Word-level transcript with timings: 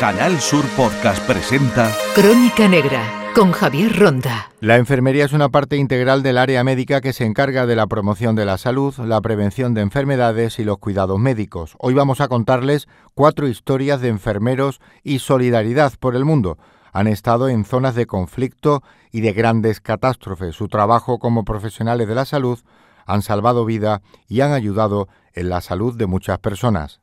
Canal 0.00 0.40
Sur 0.40 0.64
Podcast 0.78 1.22
presenta 1.26 1.94
Crónica 2.14 2.66
Negra 2.66 3.02
con 3.34 3.52
Javier 3.52 3.98
Ronda. 3.98 4.50
La 4.60 4.78
enfermería 4.78 5.26
es 5.26 5.34
una 5.34 5.50
parte 5.50 5.76
integral 5.76 6.22
del 6.22 6.38
área 6.38 6.64
médica 6.64 7.02
que 7.02 7.12
se 7.12 7.26
encarga 7.26 7.66
de 7.66 7.76
la 7.76 7.86
promoción 7.86 8.34
de 8.34 8.46
la 8.46 8.56
salud, 8.56 8.94
la 8.96 9.20
prevención 9.20 9.74
de 9.74 9.82
enfermedades 9.82 10.58
y 10.58 10.64
los 10.64 10.78
cuidados 10.78 11.18
médicos. 11.18 11.74
Hoy 11.78 11.92
vamos 11.92 12.22
a 12.22 12.28
contarles 12.28 12.88
cuatro 13.12 13.46
historias 13.46 14.00
de 14.00 14.08
enfermeros 14.08 14.80
y 15.02 15.18
solidaridad 15.18 15.92
por 16.00 16.16
el 16.16 16.24
mundo. 16.24 16.56
Han 16.94 17.06
estado 17.06 17.50
en 17.50 17.66
zonas 17.66 17.94
de 17.94 18.06
conflicto 18.06 18.82
y 19.12 19.20
de 19.20 19.34
grandes 19.34 19.82
catástrofes. 19.82 20.56
Su 20.56 20.68
trabajo 20.68 21.18
como 21.18 21.44
profesionales 21.44 22.08
de 22.08 22.14
la 22.14 22.24
salud 22.24 22.58
han 23.04 23.20
salvado 23.20 23.66
vida 23.66 24.00
y 24.28 24.40
han 24.40 24.52
ayudado 24.52 25.08
en 25.34 25.50
la 25.50 25.60
salud 25.60 25.94
de 25.94 26.06
muchas 26.06 26.38
personas. 26.38 27.02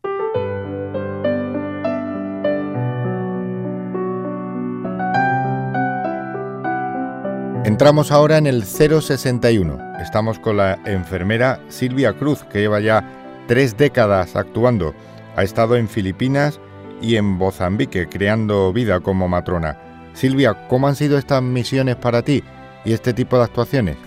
Entramos 7.67 8.13
ahora 8.13 8.37
en 8.37 8.47
el 8.47 8.63
061. 8.63 9.99
Estamos 9.99 10.39
con 10.39 10.55
la 10.55 10.79
enfermera 10.85 11.59
Silvia 11.67 12.13
Cruz, 12.13 12.45
que 12.45 12.59
lleva 12.59 12.79
ya 12.79 13.03
tres 13.45 13.75
décadas 13.75 14.37
actuando. 14.37 14.93
Ha 15.35 15.43
estado 15.43 15.75
en 15.75 15.89
Filipinas 15.89 16.61
y 17.01 17.17
en 17.17 17.25
Mozambique, 17.25 18.07
creando 18.07 18.71
vida 18.71 19.01
como 19.01 19.27
matrona. 19.27 19.77
Silvia, 20.13 20.65
¿cómo 20.69 20.87
han 20.87 20.95
sido 20.95 21.17
estas 21.17 21.43
misiones 21.43 21.97
para 21.97 22.21
ti 22.21 22.41
y 22.85 22.93
este 22.93 23.13
tipo 23.13 23.37
de 23.37 23.43
actuaciones? 23.43 23.97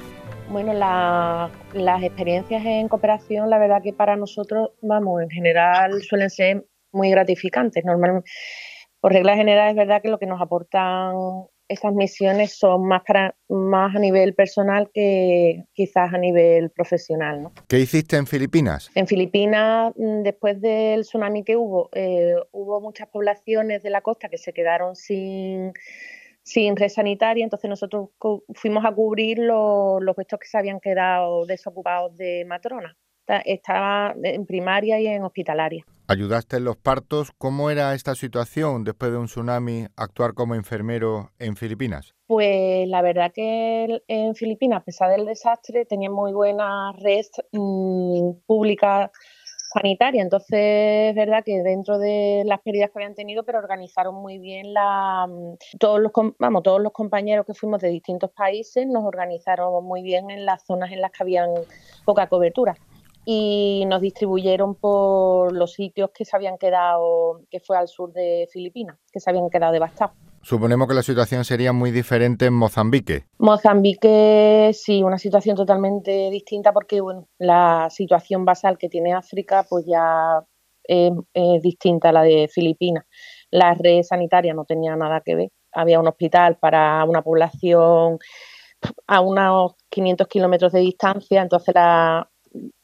Bueno, 0.48 0.72
las 0.72 2.02
experiencias 2.02 2.64
en 2.64 2.88
cooperación, 2.88 3.50
la 3.50 3.58
verdad 3.58 3.82
que 3.82 3.92
para 3.92 4.16
nosotros, 4.16 4.70
vamos, 4.80 5.20
en 5.20 5.28
general 5.28 6.00
suelen 6.00 6.30
ser 6.30 6.64
muy 6.92 7.10
gratificantes. 7.10 7.84
Normalmente, 7.84 8.30
por 9.00 9.12
regla 9.12 9.36
general, 9.36 9.68
es 9.68 9.76
verdad 9.76 10.00
que 10.00 10.08
lo 10.08 10.18
que 10.18 10.24
nos 10.24 10.40
aportan 10.40 11.12
estas 11.70 11.94
misiones 11.94 12.58
son 12.58 12.86
más 12.86 13.02
para 13.06 13.34
más 13.48 13.94
a 13.94 13.98
nivel 13.98 14.34
personal 14.34 14.90
que 14.92 15.64
quizás 15.72 16.12
a 16.12 16.18
nivel 16.18 16.70
profesional. 16.70 17.42
¿no? 17.44 17.52
¿Qué 17.68 17.78
hiciste 17.78 18.16
en 18.16 18.26
Filipinas? 18.26 18.90
En 18.94 19.06
Filipinas, 19.06 19.92
mm, 19.96 20.22
después 20.22 20.60
del 20.60 21.02
tsunami 21.02 21.44
que 21.44 21.56
hubo, 21.56 21.88
eh, 21.92 22.34
hubo 22.52 22.80
muchas 22.80 23.08
poblaciones 23.08 23.82
de 23.82 23.90
la 23.90 24.00
costa 24.00 24.28
que 24.28 24.38
se 24.38 24.52
quedaron 24.52 24.96
sin 24.96 25.72
sin 26.42 26.74
red 26.74 26.88
sanitaria, 26.88 27.44
entonces 27.44 27.68
nosotros 27.68 28.08
fuimos 28.54 28.84
a 28.84 28.90
cubrir 28.92 29.38
los, 29.38 30.02
los 30.02 30.14
puestos 30.14 30.40
que 30.40 30.48
se 30.48 30.58
habían 30.58 30.80
quedado 30.80 31.44
desocupados 31.44 32.16
de 32.16 32.44
matrona 32.46 32.96
estaba 33.44 34.14
en 34.22 34.46
primaria 34.46 35.00
y 35.00 35.06
en 35.06 35.22
hospitalaria. 35.22 35.84
¿Ayudaste 36.10 36.56
en 36.56 36.64
los 36.64 36.76
partos? 36.76 37.30
¿Cómo 37.38 37.70
era 37.70 37.94
esta 37.94 38.16
situación 38.16 38.82
después 38.82 39.12
de 39.12 39.18
un 39.18 39.26
tsunami 39.26 39.86
actuar 39.96 40.34
como 40.34 40.56
enfermero 40.56 41.30
en 41.38 41.54
Filipinas? 41.54 42.16
Pues 42.26 42.88
la 42.88 43.00
verdad 43.00 43.30
que 43.32 44.02
en 44.08 44.34
Filipinas, 44.34 44.80
a 44.80 44.84
pesar 44.84 45.08
del 45.12 45.24
desastre, 45.24 45.84
tenía 45.84 46.10
muy 46.10 46.32
buena 46.32 46.90
red 46.98 47.26
mm, 47.52 48.40
pública 48.44 49.12
sanitaria. 49.72 50.20
Entonces, 50.20 51.10
es 51.10 51.14
verdad 51.14 51.44
que 51.44 51.62
dentro 51.62 51.96
de 52.00 52.42
las 52.44 52.60
pérdidas 52.60 52.90
que 52.90 52.98
habían 52.98 53.14
tenido, 53.14 53.44
pero 53.44 53.60
organizaron 53.60 54.16
muy 54.16 54.40
bien 54.40 54.74
la 54.74 55.28
mm, 55.28 55.78
todos 55.78 56.00
los 56.00 56.10
vamos, 56.40 56.64
todos 56.64 56.80
los 56.80 56.90
compañeros 56.90 57.46
que 57.46 57.54
fuimos 57.54 57.80
de 57.80 57.88
distintos 57.88 58.32
países 58.32 58.84
nos 58.84 59.04
organizaron 59.04 59.84
muy 59.84 60.02
bien 60.02 60.28
en 60.30 60.44
las 60.44 60.64
zonas 60.66 60.90
en 60.90 61.02
las 61.02 61.12
que 61.12 61.22
habían 61.22 61.50
poca 62.04 62.26
cobertura 62.26 62.76
y 63.24 63.84
nos 63.86 64.00
distribuyeron 64.00 64.74
por 64.74 65.52
los 65.52 65.72
sitios 65.72 66.10
que 66.14 66.24
se 66.24 66.36
habían 66.36 66.58
quedado, 66.58 67.42
que 67.50 67.60
fue 67.60 67.76
al 67.76 67.88
sur 67.88 68.12
de 68.12 68.48
Filipinas, 68.52 68.98
que 69.12 69.20
se 69.20 69.30
habían 69.30 69.50
quedado 69.50 69.72
devastados. 69.72 70.16
Suponemos 70.42 70.88
que 70.88 70.94
la 70.94 71.02
situación 71.02 71.44
sería 71.44 71.72
muy 71.72 71.90
diferente 71.90 72.46
en 72.46 72.54
Mozambique. 72.54 73.24
Mozambique 73.38 74.70
sí, 74.72 75.02
una 75.02 75.18
situación 75.18 75.54
totalmente 75.54 76.30
distinta 76.30 76.72
porque 76.72 77.02
bueno, 77.02 77.28
la 77.38 77.88
situación 77.90 78.46
basal 78.46 78.78
que 78.78 78.88
tiene 78.88 79.12
África 79.12 79.66
pues 79.68 79.84
ya 79.86 80.42
es, 80.84 81.12
distinta 81.62 82.08
a 82.08 82.12
la 82.12 82.22
de 82.22 82.48
Filipinas. 82.48 83.04
La 83.50 83.74
red 83.74 84.02
sanitaria 84.02 84.54
no 84.54 84.64
tenía 84.64 84.96
nada 84.96 85.20
que 85.24 85.34
ver. 85.34 85.50
Había 85.72 86.00
un 86.00 86.08
hospital 86.08 86.56
para 86.58 87.04
una 87.04 87.22
población 87.22 88.18
a 89.06 89.20
unos 89.20 89.74
500 89.90 90.26
kilómetros 90.26 90.72
de 90.72 90.80
distancia, 90.80 91.42
entonces 91.42 91.74
la, 91.74 92.30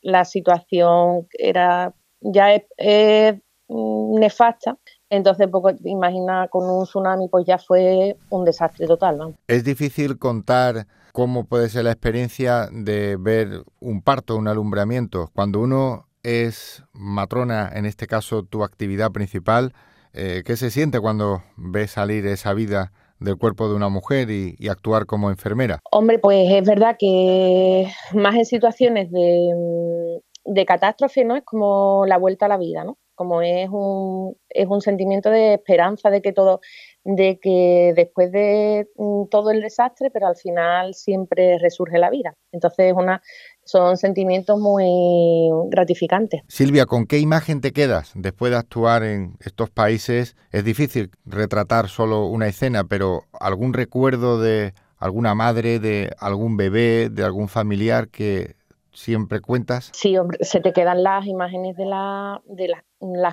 la 0.01 0.25
situación 0.25 1.27
era 1.33 1.95
ya 2.21 2.55
es, 2.55 3.35
mm, 3.69 4.19
nefasta. 4.19 4.79
Entonces, 5.09 5.49
poco, 5.49 5.71
imagina 5.85 6.49
con 6.49 6.69
un 6.69 6.85
tsunami, 6.85 7.29
pues 7.29 7.47
ya 7.47 7.59
fue 7.59 8.17
un 8.31 8.45
desastre 8.45 8.87
total. 8.87 9.37
Es 9.47 9.65
difícil 9.65 10.19
contar 10.19 10.87
cómo 11.13 11.45
puede 11.45 11.69
ser 11.69 11.85
la 11.85 11.93
experiencia 11.93 12.69
de 12.73 13.17
ver 13.17 13.63
un 13.81 14.03
parto, 14.03 14.37
un 14.37 14.49
alumbramiento. 14.49 15.31
Cuando 15.33 15.61
uno 15.61 16.09
es 16.23 16.83
matrona, 16.93 17.71
en 17.73 17.87
este 17.87 18.07
caso 18.07 18.43
tu 18.43 18.65
actividad 18.65 19.13
principal, 19.13 19.73
eh, 20.13 20.43
¿qué 20.45 20.57
se 20.57 20.71
siente 20.71 20.99
cuando 21.01 21.43
ves 21.57 21.93
salir 21.93 22.27
esa 22.27 22.53
vida 22.53 22.93
del 23.21 23.37
cuerpo 23.37 23.69
de 23.69 23.75
una 23.75 23.89
mujer 23.89 24.31
y, 24.31 24.69
actuar 24.69 25.07
como 25.07 25.31
enfermera? 25.31 25.81
Hombre, 25.91 26.19
pues 26.19 26.51
es 26.51 26.67
verdad 26.67 26.97
que 26.99 27.91
más 28.13 28.35
en 28.35 28.45
situaciones 28.45 29.11
de, 29.11 30.21
de 30.45 30.65
catástrofe, 30.67 31.25
¿no? 31.25 31.37
Es 31.37 31.45
como 31.45 32.05
la 32.07 32.19
vuelta 32.19 32.47
a 32.47 32.49
la 32.49 32.59
vida, 32.59 32.85
¿no? 32.85 32.99
Como 33.15 33.41
es 33.43 33.69
un, 33.71 34.37
es 34.51 34.67
un 34.69 34.81
sentimiento 34.81 35.31
de 35.31 35.55
esperanza 35.55 36.11
de 36.11 36.21
que 36.21 36.33
todo, 36.33 36.61
de 37.07 37.39
que 37.41 37.93
después 37.95 38.33
de 38.33 38.89
mm, 38.97 39.29
todo 39.31 39.53
el 39.53 39.61
desastre, 39.61 40.11
pero 40.11 40.27
al 40.27 40.37
final 40.37 40.93
siempre 40.95 41.59
resurge 41.59 41.99
la 41.99 42.11
vida. 42.11 42.35
Entonces 42.51 42.93
una, 42.97 43.23
son 43.65 43.97
sentimientos 43.97 44.59
muy 44.59 45.49
gratificantes. 45.71 46.43
Silvia, 46.49 46.85
¿con 46.87 47.07
qué 47.07 47.19
imagen 47.21 47.61
te 47.61 47.73
quedas 47.73 48.13
después 48.17 48.51
de 48.51 48.59
actuar 48.59 49.05
en 49.05 49.37
estos 49.41 49.71
países? 49.71 50.37
Es 50.51 50.65
difícil 50.65 51.11
retratar 51.25 51.89
solo 51.89 52.27
una 52.27 52.49
escena, 52.49 52.85
pero 52.85 53.23
algún 53.39 53.73
recuerdo 53.73 54.41
de 54.41 54.75
alguna 54.99 55.35
madre, 55.37 55.79
de 55.79 56.11
algún 56.19 56.57
bebé, 56.57 57.09
de 57.09 57.23
algún 57.23 57.49
familiar 57.49 58.09
que 58.09 58.57
siempre 58.97 59.41
cuentas? 59.41 59.91
Sí, 59.93 60.17
hombre, 60.17 60.39
se 60.41 60.61
te 60.61 60.73
quedan 60.73 61.03
las 61.03 61.27
imágenes 61.27 61.77
de, 61.77 61.85
la, 61.85 62.41
de 62.47 62.69
las 62.69 62.83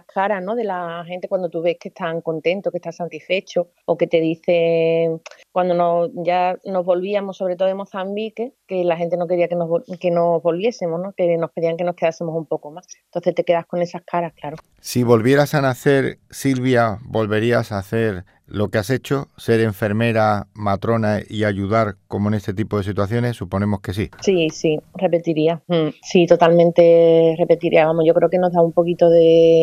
caras, 0.04 0.44
¿no? 0.44 0.56
De 0.56 0.64
la 0.64 1.04
gente 1.06 1.28
cuando 1.28 1.50
tú 1.50 1.62
ves 1.62 1.78
que 1.80 1.90
están 1.90 2.22
contentos, 2.22 2.72
que 2.72 2.78
están 2.78 2.94
satisfechos, 2.94 3.68
o 3.86 3.98
que 3.98 4.08
te 4.08 4.20
dicen, 4.20 5.22
cuando 5.52 5.74
nos, 5.74 6.10
ya 6.24 6.58
nos 6.66 6.86
volvíamos, 6.86 7.38
sobre 7.38 7.56
todo 7.56 7.68
de 7.68 7.76
Mozambique, 7.76 8.54
que 8.68 8.84
la 8.84 8.98
gente 8.98 9.18
no 9.18 9.28
quería 9.28 9.48
que 9.48 9.56
nos, 9.56 9.70
que 10.00 10.12
nos 10.12 10.42
volviésemos, 10.42 11.02
¿no? 11.02 11.14
Que 11.14 11.38
nos 11.38 11.52
pedían 11.52 11.78
que 11.78 11.84
nos 11.84 11.96
quedásemos 11.96 12.36
un 12.36 12.46
poco 12.46 12.72
más. 12.72 12.88
Entonces 13.06 13.36
te 13.36 13.44
quedas 13.44 13.66
con 13.66 13.82
esas 13.82 14.02
caras, 14.04 14.34
claro. 14.34 14.58
Si 14.80 15.04
volvieras 15.04 15.54
a 15.54 15.62
nacer, 15.62 16.18
Silvia, 16.30 17.00
¿volverías 17.06 17.72
a 17.72 17.80
hacer 17.80 18.26
lo 18.48 18.70
que 18.70 18.78
has 18.78 18.90
hecho, 18.90 19.30
ser 19.38 19.62
enfermera, 19.62 20.48
matrona 20.54 21.20
y 21.28 21.44
ayudar 21.44 21.96
como 22.08 22.28
en 22.28 22.36
este 22.36 22.54
tipo 22.54 22.78
de 22.78 22.84
situaciones, 22.84 23.38
suponemos 23.38 23.82
que 23.82 23.94
sí. 23.94 24.10
Sí, 24.22 24.50
sí, 24.50 24.80
repetiría. 24.96 25.62
Mm, 25.68 25.90
sí, 26.02 26.28
totalmente 26.28 27.36
repetiría. 27.38 27.88
Vamos, 27.88 28.06
yo 28.06 28.14
creo 28.14 28.30
que 28.30 28.38
nos 28.38 28.52
da 28.52 28.62
un 28.62 28.74
poquito 28.74 29.10
de... 29.10 29.63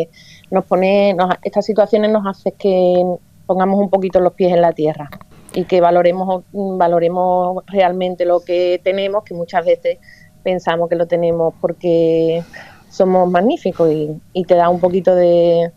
Nos 0.51 0.65
pone... 0.65 1.17
estas 1.43 1.67
situaciones 1.67 2.11
nos 2.11 2.27
hacen 2.27 2.55
que 2.59 3.05
pongamos 3.47 3.81
un 3.81 3.91
poquito 3.91 4.21
los 4.21 4.33
pies 4.35 4.53
en 4.53 4.63
la 4.63 4.73
tierra 4.73 5.11
y 5.53 5.65
que 5.65 5.81
valoremos, 5.81 6.45
valoremos 6.53 7.65
realmente 7.67 8.25
lo 8.25 8.41
que 8.41 8.81
tenemos, 8.83 9.25
que 9.25 9.35
muchas 9.35 9.65
veces 9.65 9.99
pensamos 10.43 10.89
que 10.89 10.97
lo 10.97 11.07
tenemos 11.07 11.55
porque 11.61 12.43
somos 12.89 13.31
magníficos 13.31 13.91
y, 13.93 14.45
te 14.45 14.55
da 14.55 14.69
un 14.69 14.81
poquito 14.81 15.15
de, 15.15 15.73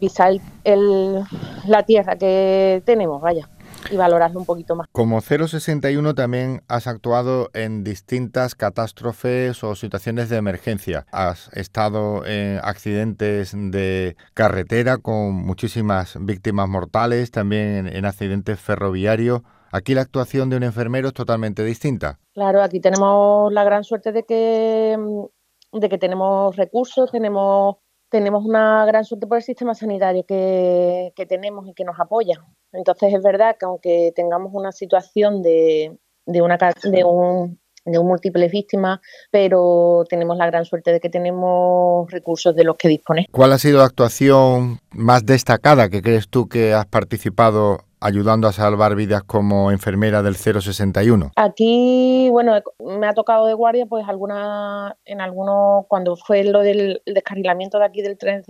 pisar 0.00 0.34
el, 0.64 1.22
la 1.66 1.82
tierra 1.84 2.16
que 2.16 2.82
tenemos, 2.84 3.20
vaya 3.20 3.48
y 3.90 3.96
valorarlo 3.96 4.40
un 4.40 4.46
poquito 4.46 4.76
más. 4.76 4.86
Como 4.92 5.20
061 5.20 6.14
también 6.14 6.62
has 6.68 6.86
actuado 6.86 7.50
en 7.54 7.84
distintas 7.84 8.54
catástrofes 8.54 9.62
o 9.64 9.74
situaciones 9.74 10.28
de 10.28 10.36
emergencia. 10.36 11.06
Has 11.12 11.48
estado 11.52 12.24
en 12.26 12.58
accidentes 12.62 13.52
de 13.54 14.16
carretera 14.34 14.98
con 14.98 15.34
muchísimas 15.34 16.16
víctimas 16.20 16.68
mortales, 16.68 17.30
también 17.30 17.86
en 17.86 18.04
accidentes 18.04 18.60
ferroviarios. 18.60 19.42
Aquí 19.72 19.94
la 19.94 20.02
actuación 20.02 20.50
de 20.50 20.56
un 20.56 20.64
enfermero 20.64 21.08
es 21.08 21.14
totalmente 21.14 21.64
distinta. 21.64 22.18
Claro, 22.34 22.62
aquí 22.62 22.80
tenemos 22.80 23.52
la 23.52 23.62
gran 23.64 23.84
suerte 23.84 24.10
de 24.10 24.24
que 24.24 24.96
mm, 24.98 25.26
de 25.72 25.88
que 25.88 25.98
tenemos 25.98 26.56
recursos, 26.56 27.10
tenemos, 27.10 27.76
tenemos 28.10 28.44
una 28.44 28.84
gran 28.84 29.04
suerte 29.04 29.26
por 29.26 29.38
el 29.38 29.42
sistema 29.42 29.74
sanitario 29.74 30.24
que, 30.26 31.12
tenemos 31.28 31.66
y 31.68 31.74
que 31.74 31.84
nos 31.84 31.98
apoya. 31.98 32.44
Entonces 32.72 33.14
es 33.14 33.22
verdad 33.22 33.56
que 33.58 33.66
aunque 33.66 34.12
tengamos 34.14 34.52
una 34.52 34.72
situación 34.72 35.42
de, 35.42 35.96
de, 36.26 36.42
una, 36.42 36.58
de 36.82 37.04
un 37.04 37.60
de 37.84 37.98
múltiples 38.00 38.50
víctimas, 38.50 39.00
pero 39.30 40.04
tenemos 40.08 40.36
la 40.36 40.46
gran 40.46 40.64
suerte 40.64 40.92
de 40.92 41.00
que 41.00 41.08
tenemos 41.08 42.10
recursos 42.10 42.54
de 42.54 42.64
los 42.64 42.76
que 42.76 42.88
dispones. 42.88 43.26
¿Cuál 43.30 43.52
ha 43.52 43.58
sido 43.58 43.78
la 43.78 43.84
actuación 43.84 44.80
más 44.90 45.24
destacada 45.24 45.88
que 45.88 46.02
crees 46.02 46.28
tú 46.28 46.48
que 46.48 46.74
has 46.74 46.86
participado 46.86 47.78
ayudando 48.00 48.48
a 48.48 48.52
salvar 48.52 48.94
vidas 48.94 49.22
como 49.24 49.70
enfermera 49.70 50.22
del 50.22 50.36
061? 50.36 51.32
Aquí, 51.36 52.28
bueno, 52.30 52.58
me 52.78 53.06
ha 53.06 53.12
tocado 53.12 53.46
de 53.46 53.54
guardia, 53.54 53.86
pues 53.86 54.08
alguna, 54.08 54.96
en 55.04 55.20
algunos, 55.20 55.86
cuando 55.88 56.16
fue 56.16 56.44
lo 56.44 56.60
del 56.60 57.02
descarrilamiento 57.06 57.78
de 57.78 57.84
aquí 57.84 58.02
del 58.02 58.18
tren 58.18 58.42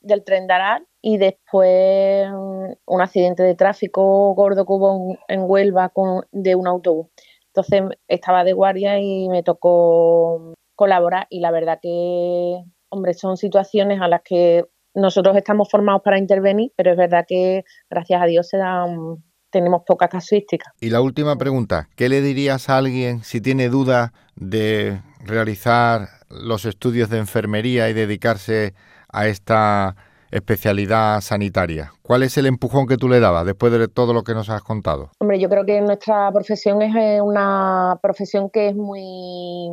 del 0.00 0.24
tren 0.24 0.46
de 0.46 0.54
Aral 0.54 0.86
y 1.00 1.18
después 1.18 2.28
mm, 2.30 2.72
un 2.86 3.00
accidente 3.00 3.42
de 3.42 3.54
tráfico 3.54 4.34
gordo 4.34 4.64
que 4.64 4.72
hubo 4.72 5.16
en 5.28 5.40
Huelva 5.42 5.88
con, 5.88 6.24
de 6.30 6.54
un 6.54 6.66
autobús. 6.66 7.08
Entonces 7.48 7.98
estaba 8.08 8.44
de 8.44 8.54
guardia 8.54 8.98
y 8.98 9.28
me 9.28 9.42
tocó 9.42 10.54
colaborar 10.74 11.26
y 11.28 11.40
la 11.40 11.50
verdad 11.50 11.78
que, 11.82 12.62
hombre, 12.88 13.14
son 13.14 13.36
situaciones 13.36 14.00
a 14.00 14.08
las 14.08 14.22
que 14.22 14.64
nosotros 14.94 15.36
estamos 15.36 15.68
formados 15.70 16.02
para 16.04 16.18
intervenir, 16.18 16.72
pero 16.76 16.92
es 16.92 16.96
verdad 16.96 17.24
que 17.26 17.64
gracias 17.90 18.22
a 18.22 18.26
Dios 18.26 18.48
se 18.48 18.58
dan, 18.58 19.22
tenemos 19.50 19.82
poca 19.86 20.08
casuística. 20.08 20.72
Y 20.80 20.90
la 20.90 21.00
última 21.00 21.36
pregunta, 21.36 21.88
¿qué 21.96 22.08
le 22.08 22.20
dirías 22.20 22.68
a 22.68 22.78
alguien 22.78 23.22
si 23.22 23.40
tiene 23.40 23.68
duda 23.68 24.12
de 24.36 25.00
realizar 25.24 26.08
los 26.28 26.64
estudios 26.64 27.10
de 27.10 27.18
enfermería 27.18 27.88
y 27.88 27.92
dedicarse 27.92 28.74
a 29.08 29.26
esta 29.26 29.94
especialidad 30.32 31.20
sanitaria. 31.20 31.92
¿Cuál 32.02 32.22
es 32.22 32.36
el 32.38 32.46
empujón 32.46 32.86
que 32.86 32.96
tú 32.96 33.08
le 33.08 33.20
dabas 33.20 33.44
después 33.44 33.70
de 33.70 33.86
todo 33.86 34.14
lo 34.14 34.22
que 34.22 34.34
nos 34.34 34.48
has 34.48 34.62
contado? 34.62 35.10
Hombre, 35.18 35.38
yo 35.38 35.48
creo 35.48 35.64
que 35.64 35.80
nuestra 35.82 36.32
profesión 36.32 36.80
es 36.82 36.94
eh, 36.96 37.20
una 37.20 37.98
profesión 38.02 38.48
que 38.50 38.68
es 38.68 38.74
muy 38.74 39.68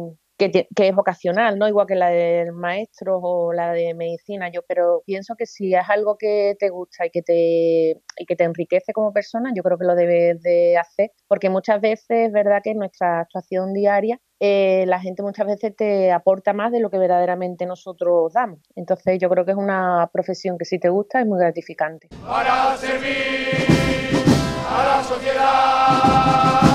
que, 0.48 0.68
es 0.74 0.96
vocacional, 0.96 1.60
¿no? 1.60 1.68
Igual 1.68 1.86
que 1.86 1.96
la 1.96 2.10
del 2.10 2.54
maestro 2.54 3.20
o 3.22 3.52
la 3.52 3.74
de 3.74 3.94
medicina, 3.94 4.50
yo, 4.50 4.62
pero 4.68 5.04
pienso 5.06 5.36
que 5.36 5.46
si 5.46 5.76
es 5.76 5.84
algo 5.90 6.18
que 6.18 6.56
te 6.58 6.70
gusta 6.70 7.06
y 7.06 7.10
que 7.12 7.22
te, 7.22 8.02
y 8.18 8.26
que 8.26 8.36
te 8.36 8.46
enriquece 8.46 8.94
como 8.94 9.12
persona, 9.12 9.52
yo 9.56 9.62
creo 9.62 9.78
que 9.78 9.86
lo 9.86 9.96
debes 9.96 10.42
de 10.42 10.78
hacer, 10.78 11.12
porque 11.28 11.50
muchas 11.50 11.82
veces 11.82 12.28
es 12.28 12.32
verdad 12.32 12.62
que 12.64 12.72
en 12.72 12.78
nuestra 12.78 13.20
actuación 13.20 13.74
diaria 13.74 14.20
eh, 14.40 14.86
la 14.88 15.02
gente 15.02 15.22
muchas 15.22 15.46
veces 15.46 15.76
te 15.76 16.14
aporta 16.14 16.54
más 16.54 16.72
de 16.72 16.80
lo 16.80 16.90
que 16.90 16.98
verdaderamente 16.98 17.66
nosotros 17.66 18.32
damos. 18.32 18.60
Entonces 18.76 19.20
yo 19.20 19.30
creo 19.30 19.44
que 19.44 19.52
es 19.52 19.58
una 19.58 20.10
profesión 20.14 20.58
que 20.58 20.66
si 20.66 20.80
te 20.80 20.88
gusta 20.88 21.20
es 21.20 21.28
muy 21.28 21.40
gratificante. 21.40 22.08
Para 22.26 22.78
servir 22.78 24.08
a 24.70 24.98
la 24.98 25.04
sociedad. 25.04 26.69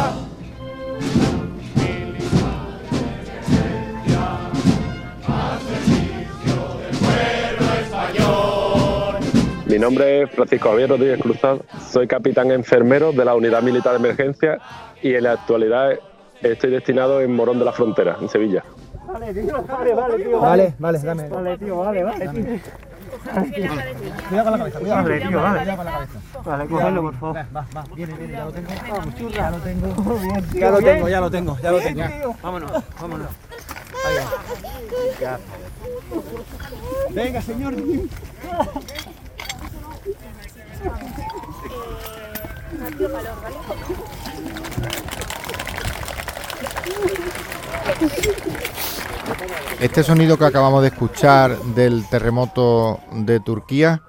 Mi 9.75 9.81
nombre 9.81 10.23
es 10.23 10.31
Francisco 10.31 10.69
Javier 10.69 10.88
Rodríguez 10.88 11.21
Cruzado, 11.21 11.65
soy 11.91 12.06
capitán 12.06 12.53
enfermero 12.53 13.11
de 13.11 13.25
la 13.25 13.35
Unidad 13.35 13.61
Militar 13.61 13.91
de 13.94 13.99
Emergencia 13.99 14.61
y 15.03 15.17
en 15.17 15.25
la 15.25 15.32
actualidad 15.32 15.99
estoy 16.41 16.71
destinado 16.71 17.21
en 17.21 17.35
Morón 17.35 17.59
de 17.59 17.65
la 17.65 17.73
Frontera, 17.73 18.17
en 18.21 18.29
Sevilla. 18.29 18.62
Vale, 19.05 19.35
tío, 19.35 19.65
vale, 19.65 19.94
vale, 19.94 20.25
tío. 20.25 20.38
Vale, 20.38 20.75
vale, 20.79 20.99
dame. 21.00 21.29
Vale, 21.29 21.59
tío, 21.59 21.76
vale, 21.76 22.05
vale, 22.05 22.29
tío. 22.29 22.44
Cuidado 24.29 24.44
con 24.44 24.53
la 24.53 24.59
cabeza, 24.59 24.79
cuidado. 24.79 25.03
Vale, 25.03 25.21
tío, 25.21 25.43
vale. 25.43 25.59
Cuidado 25.59 25.77
con 25.77 25.85
la 25.87 25.93
cabeza. 25.93 26.20
Vale, 26.44 26.67
cógelo, 26.67 27.03
por 27.03 27.15
favor. 27.15 27.37
Va, 27.37 27.67
va, 27.77 27.85
viene, 27.97 28.15
viene, 28.15 28.32
ya 28.32 28.44
lo 28.44 28.53
tengo. 28.53 28.69
Vamos, 28.93 29.15
churra. 29.17 29.35
Ya 29.35 29.50
lo 29.50 29.59
tengo. 29.59 29.88
Ya 30.55 30.70
lo 30.70 30.79
tengo, 30.79 31.09
ya 31.09 31.20
lo 31.20 31.31
tengo, 31.32 31.59
ya 31.61 31.73
lo 31.73 31.81
tengo. 31.81 32.37
Vámonos, 32.41 32.70
vámonos. 33.00 33.29
Ahí 34.06 35.25
va. 35.25 35.38
Venga, 37.11 37.43
señor. 37.43 37.75
Este 49.81 50.02
sonido 50.02 50.38
que 50.38 50.44
acabamos 50.44 50.82
de 50.82 50.88
escuchar 50.88 51.56
del 51.75 52.08
terremoto 52.08 53.00
de 53.12 53.40
Turquía, 53.40 54.02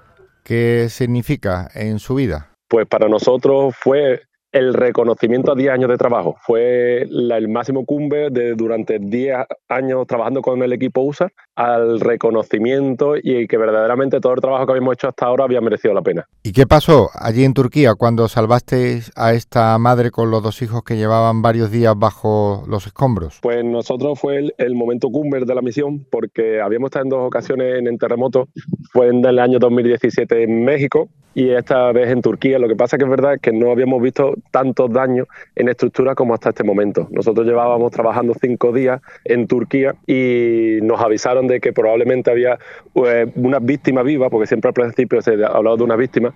¿qué 0.44 0.88
significa 0.90 1.70
en 1.74 2.00
su 2.00 2.16
vida? 2.16 2.50
Pues 2.68 2.88
para 2.88 3.08
nosotros 3.08 3.76
fue 3.78 4.22
el 4.52 4.74
reconocimiento 4.74 5.52
a 5.52 5.56
10 5.56 5.70
años 5.70 5.90
de 5.90 5.98
trabajo. 5.98 6.38
Fue 6.42 7.02
el 7.02 7.48
máximo 7.50 7.86
cumbre 7.86 8.30
de 8.30 8.56
durante 8.56 9.00
10 9.00 9.38
años 9.68 10.08
trabajando 10.08 10.42
con 10.42 10.64
el 10.64 10.72
equipo 10.72 11.02
USA 11.02 11.30
al 11.56 12.00
reconocimiento 12.00 13.16
y 13.22 13.48
que 13.48 13.58
verdaderamente 13.58 14.20
todo 14.20 14.34
el 14.34 14.42
trabajo 14.42 14.66
que 14.66 14.74
habíamos 14.74 14.94
hecho 14.94 15.08
hasta 15.08 15.26
ahora 15.26 15.46
había 15.46 15.62
merecido 15.62 15.94
la 15.94 16.02
pena. 16.02 16.28
¿Y 16.44 16.52
qué 16.52 16.68
pasó 16.68 17.10
allí 17.14 17.44
en 17.44 17.54
Turquía 17.54 17.96
cuando 17.96 18.28
salvasteis 18.28 19.12
a 19.16 19.34
esta 19.34 19.78
madre 19.78 20.12
con 20.12 20.32
los 20.32 20.44
dos 20.44 20.62
hijos 20.62 20.84
que 20.84 20.98
llevaban 20.98 21.42
varios 21.42 21.72
días 21.72 21.98
bajo 21.98 22.64
los 22.68 22.86
escombros? 22.88 23.40
Pues 23.42 23.64
nosotros 23.64 24.20
fue 24.20 24.52
el, 24.58 24.76
momento 24.76 25.10
cumbre 25.10 25.46
de 25.46 25.56
la 25.56 25.62
misión 25.62 26.06
porque 26.10 26.62
habíamos 26.62 26.88
estado 26.88 27.06
en 27.06 27.10
dos 27.10 27.28
ocasiones 27.28 27.80
en 27.80 27.88
el 27.88 27.98
terremoto. 27.98 28.50
Fue 28.92 29.08
en 29.08 29.26
el 29.26 29.40
año 29.40 29.58
2017 29.60 30.44
en 30.44 30.66
México 30.66 31.10
y 31.36 31.50
esta 31.50 31.92
vez 31.92 32.10
en 32.10 32.22
Turquía. 32.22 32.58
Lo 32.58 32.68
que 32.68 32.76
pasa 32.76 32.98
que 32.98 33.04
es 33.04 33.10
verdad 33.10 33.40
que 33.40 33.52
no 33.52 33.72
habíamos 33.72 34.02
visto 34.02 34.36
tantos 34.52 34.92
daños 34.92 35.28
en 35.56 35.70
estructura 35.70 36.16
como 36.16 36.34
hasta 36.34 36.50
este 36.50 36.64
momento. 36.64 37.08
Nosotros 37.12 37.46
llevábamos 37.46 37.92
trabajando 37.92 38.34
cinco 38.40 38.72
días 38.72 39.02
en 39.26 39.46
Turquía 39.48 39.96
y 40.08 40.80
nos 40.82 41.02
avisaron 41.02 41.45
de 41.48 41.60
que 41.60 41.74
probablemente 41.74 42.32
había 42.32 42.58
eh, 42.96 43.32
una 43.36 43.60
víctima 43.60 44.04
viva, 44.04 44.30
porque 44.30 44.48
siempre 44.48 44.70
al 44.70 44.74
principio 44.74 45.22
se 45.22 45.44
ha 45.44 45.48
hablado 45.48 45.78
de 45.78 45.84
una 45.84 45.96
víctima, 45.96 46.34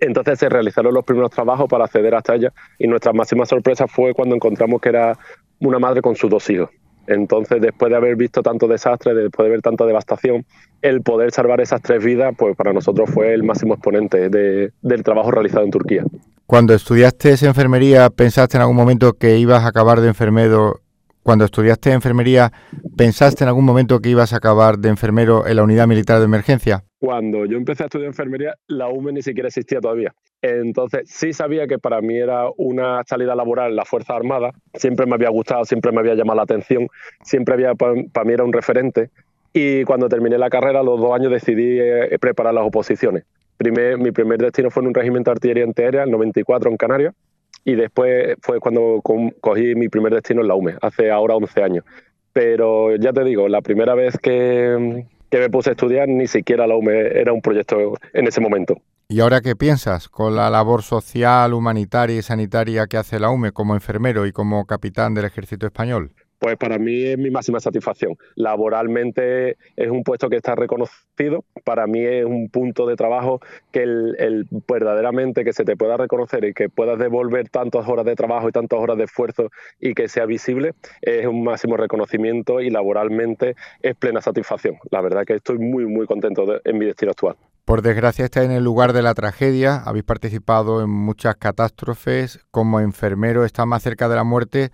entonces 0.00 0.38
se 0.38 0.48
realizaron 0.48 0.94
los 0.94 1.04
primeros 1.04 1.30
trabajos 1.30 1.68
para 1.68 1.84
acceder 1.84 2.14
hasta 2.14 2.34
ella 2.34 2.52
y 2.78 2.86
nuestra 2.86 3.12
máxima 3.12 3.46
sorpresa 3.46 3.86
fue 3.86 4.14
cuando 4.14 4.34
encontramos 4.34 4.80
que 4.80 4.88
era 4.88 5.18
una 5.60 5.78
madre 5.78 6.02
con 6.02 6.16
sus 6.16 6.30
dos 6.30 6.48
hijos. 6.50 6.70
Entonces, 7.06 7.60
después 7.60 7.90
de 7.90 7.96
haber 7.96 8.14
visto 8.14 8.42
tanto 8.42 8.68
desastre, 8.68 9.12
después 9.14 9.44
de 9.44 9.50
ver 9.50 9.60
tanta 9.60 9.84
devastación, 9.84 10.44
el 10.82 11.02
poder 11.02 11.32
salvar 11.32 11.60
esas 11.60 11.82
tres 11.82 12.02
vidas, 12.04 12.32
pues 12.38 12.56
para 12.56 12.72
nosotros 12.72 13.10
fue 13.10 13.34
el 13.34 13.42
máximo 13.42 13.74
exponente 13.74 14.28
del 14.28 15.02
trabajo 15.02 15.32
realizado 15.32 15.64
en 15.64 15.70
Turquía. 15.70 16.04
Cuando 16.46 16.74
estudiaste 16.74 17.30
esa 17.30 17.46
enfermería, 17.46 18.08
¿pensaste 18.10 18.56
en 18.56 18.60
algún 18.60 18.76
momento 18.76 19.14
que 19.14 19.38
ibas 19.38 19.64
a 19.64 19.68
acabar 19.68 20.00
de 20.00 20.08
enfermero? 20.08 20.81
Cuando 21.22 21.44
estudiaste 21.44 21.92
enfermería, 21.92 22.52
¿pensaste 22.96 23.44
en 23.44 23.48
algún 23.48 23.64
momento 23.64 24.00
que 24.00 24.08
ibas 24.08 24.32
a 24.32 24.38
acabar 24.38 24.78
de 24.78 24.88
enfermero 24.88 25.46
en 25.46 25.54
la 25.54 25.62
unidad 25.62 25.86
militar 25.86 26.18
de 26.18 26.24
emergencia? 26.24 26.82
Cuando 26.98 27.46
yo 27.46 27.56
empecé 27.56 27.84
a 27.84 27.86
estudiar 27.86 28.08
enfermería, 28.08 28.54
la 28.66 28.88
UME 28.88 29.12
ni 29.12 29.22
siquiera 29.22 29.46
existía 29.46 29.80
todavía. 29.80 30.12
Entonces, 30.42 31.02
sí 31.06 31.32
sabía 31.32 31.68
que 31.68 31.78
para 31.78 32.00
mí 32.00 32.16
era 32.16 32.46
una 32.56 33.04
salida 33.06 33.36
laboral 33.36 33.70
en 33.70 33.76
la 33.76 33.84
Fuerza 33.84 34.16
Armada. 34.16 34.50
Siempre 34.74 35.06
me 35.06 35.14
había 35.14 35.28
gustado, 35.28 35.64
siempre 35.64 35.92
me 35.92 36.00
había 36.00 36.14
llamado 36.14 36.38
la 36.38 36.42
atención, 36.42 36.88
siempre 37.22 37.54
había, 37.54 37.76
para, 37.76 37.94
mí 37.94 38.32
era 38.32 38.42
un 38.42 38.52
referente. 38.52 39.10
Y 39.52 39.84
cuando 39.84 40.08
terminé 40.08 40.38
la 40.38 40.50
carrera, 40.50 40.82
los 40.82 41.00
dos 41.00 41.12
años 41.12 41.30
decidí 41.30 41.78
eh, 41.78 42.18
preparar 42.20 42.54
las 42.54 42.64
oposiciones. 42.64 43.24
mi 43.98 44.10
primer 44.10 44.38
destino 44.38 44.70
fue 44.70 44.82
en 44.82 44.88
un 44.88 44.94
regimiento 44.94 45.30
de 45.30 45.34
artillería 45.34 45.64
antiaérea, 45.64 46.02
el 46.02 46.10
94 46.10 46.68
en 46.68 46.76
Canarias. 46.76 47.14
Y 47.64 47.74
después 47.74 48.36
fue 48.40 48.58
cuando 48.58 49.00
cogí 49.02 49.74
mi 49.74 49.88
primer 49.88 50.12
destino 50.12 50.42
en 50.42 50.48
la 50.48 50.54
UME, 50.54 50.74
hace 50.82 51.10
ahora 51.10 51.36
11 51.36 51.62
años. 51.62 51.84
Pero 52.32 52.96
ya 52.96 53.12
te 53.12 53.24
digo, 53.24 53.48
la 53.48 53.60
primera 53.60 53.94
vez 53.94 54.18
que, 54.18 55.06
que 55.30 55.38
me 55.38 55.50
puse 55.50 55.70
a 55.70 55.72
estudiar, 55.72 56.08
ni 56.08 56.26
siquiera 56.26 56.66
la 56.66 56.76
UME 56.76 57.18
era 57.18 57.32
un 57.32 57.40
proyecto 57.40 57.94
en 58.12 58.26
ese 58.26 58.40
momento. 58.40 58.76
¿Y 59.08 59.20
ahora 59.20 59.42
qué 59.42 59.54
piensas 59.54 60.08
con 60.08 60.36
la 60.36 60.48
labor 60.48 60.82
social, 60.82 61.52
humanitaria 61.52 62.16
y 62.16 62.22
sanitaria 62.22 62.86
que 62.86 62.96
hace 62.96 63.20
la 63.20 63.28
UME 63.30 63.52
como 63.52 63.74
enfermero 63.74 64.24
y 64.26 64.32
como 64.32 64.64
capitán 64.64 65.12
del 65.12 65.26
ejército 65.26 65.66
español? 65.66 66.14
Pues 66.42 66.56
para 66.56 66.76
mí 66.76 67.04
es 67.04 67.16
mi 67.16 67.30
máxima 67.30 67.60
satisfacción. 67.60 68.16
Laboralmente 68.34 69.58
es 69.76 69.88
un 69.88 70.02
puesto 70.02 70.28
que 70.28 70.34
está 70.34 70.56
reconocido. 70.56 71.44
Para 71.64 71.86
mí 71.86 72.00
es 72.00 72.24
un 72.24 72.48
punto 72.48 72.84
de 72.84 72.96
trabajo 72.96 73.40
que 73.70 73.84
el, 73.84 74.48
verdaderamente 74.66 75.44
que 75.44 75.52
se 75.52 75.62
te 75.64 75.76
pueda 75.76 75.96
reconocer 75.96 76.44
y 76.44 76.52
que 76.52 76.68
puedas 76.68 76.98
devolver 76.98 77.48
tantas 77.48 77.86
horas 77.86 78.04
de 78.04 78.16
trabajo 78.16 78.48
y 78.48 78.50
tantas 78.50 78.80
horas 78.80 78.98
de 78.98 79.04
esfuerzo 79.04 79.50
y 79.78 79.94
que 79.94 80.08
sea 80.08 80.26
visible 80.26 80.72
es 81.00 81.26
un 81.26 81.44
máximo 81.44 81.76
reconocimiento 81.76 82.60
y 82.60 82.70
laboralmente 82.70 83.54
es 83.80 83.94
plena 83.94 84.20
satisfacción. 84.20 84.78
La 84.90 85.00
verdad 85.00 85.24
que 85.24 85.34
estoy 85.34 85.58
muy 85.58 85.86
muy 85.86 86.08
contento 86.08 86.60
en 86.64 86.76
mi 86.76 86.86
destino 86.86 87.12
actual. 87.12 87.36
Por 87.64 87.82
desgracia 87.82 88.24
está 88.24 88.42
en 88.42 88.50
el 88.50 88.64
lugar 88.64 88.94
de 88.94 89.02
la 89.02 89.14
tragedia, 89.14 89.76
habéis 89.76 90.02
participado 90.02 90.82
en 90.82 90.90
muchas 90.90 91.36
catástrofes, 91.36 92.40
como 92.50 92.80
enfermero 92.80 93.44
está 93.44 93.64
más 93.64 93.84
cerca 93.84 94.08
de 94.08 94.16
la 94.16 94.24
muerte 94.24 94.72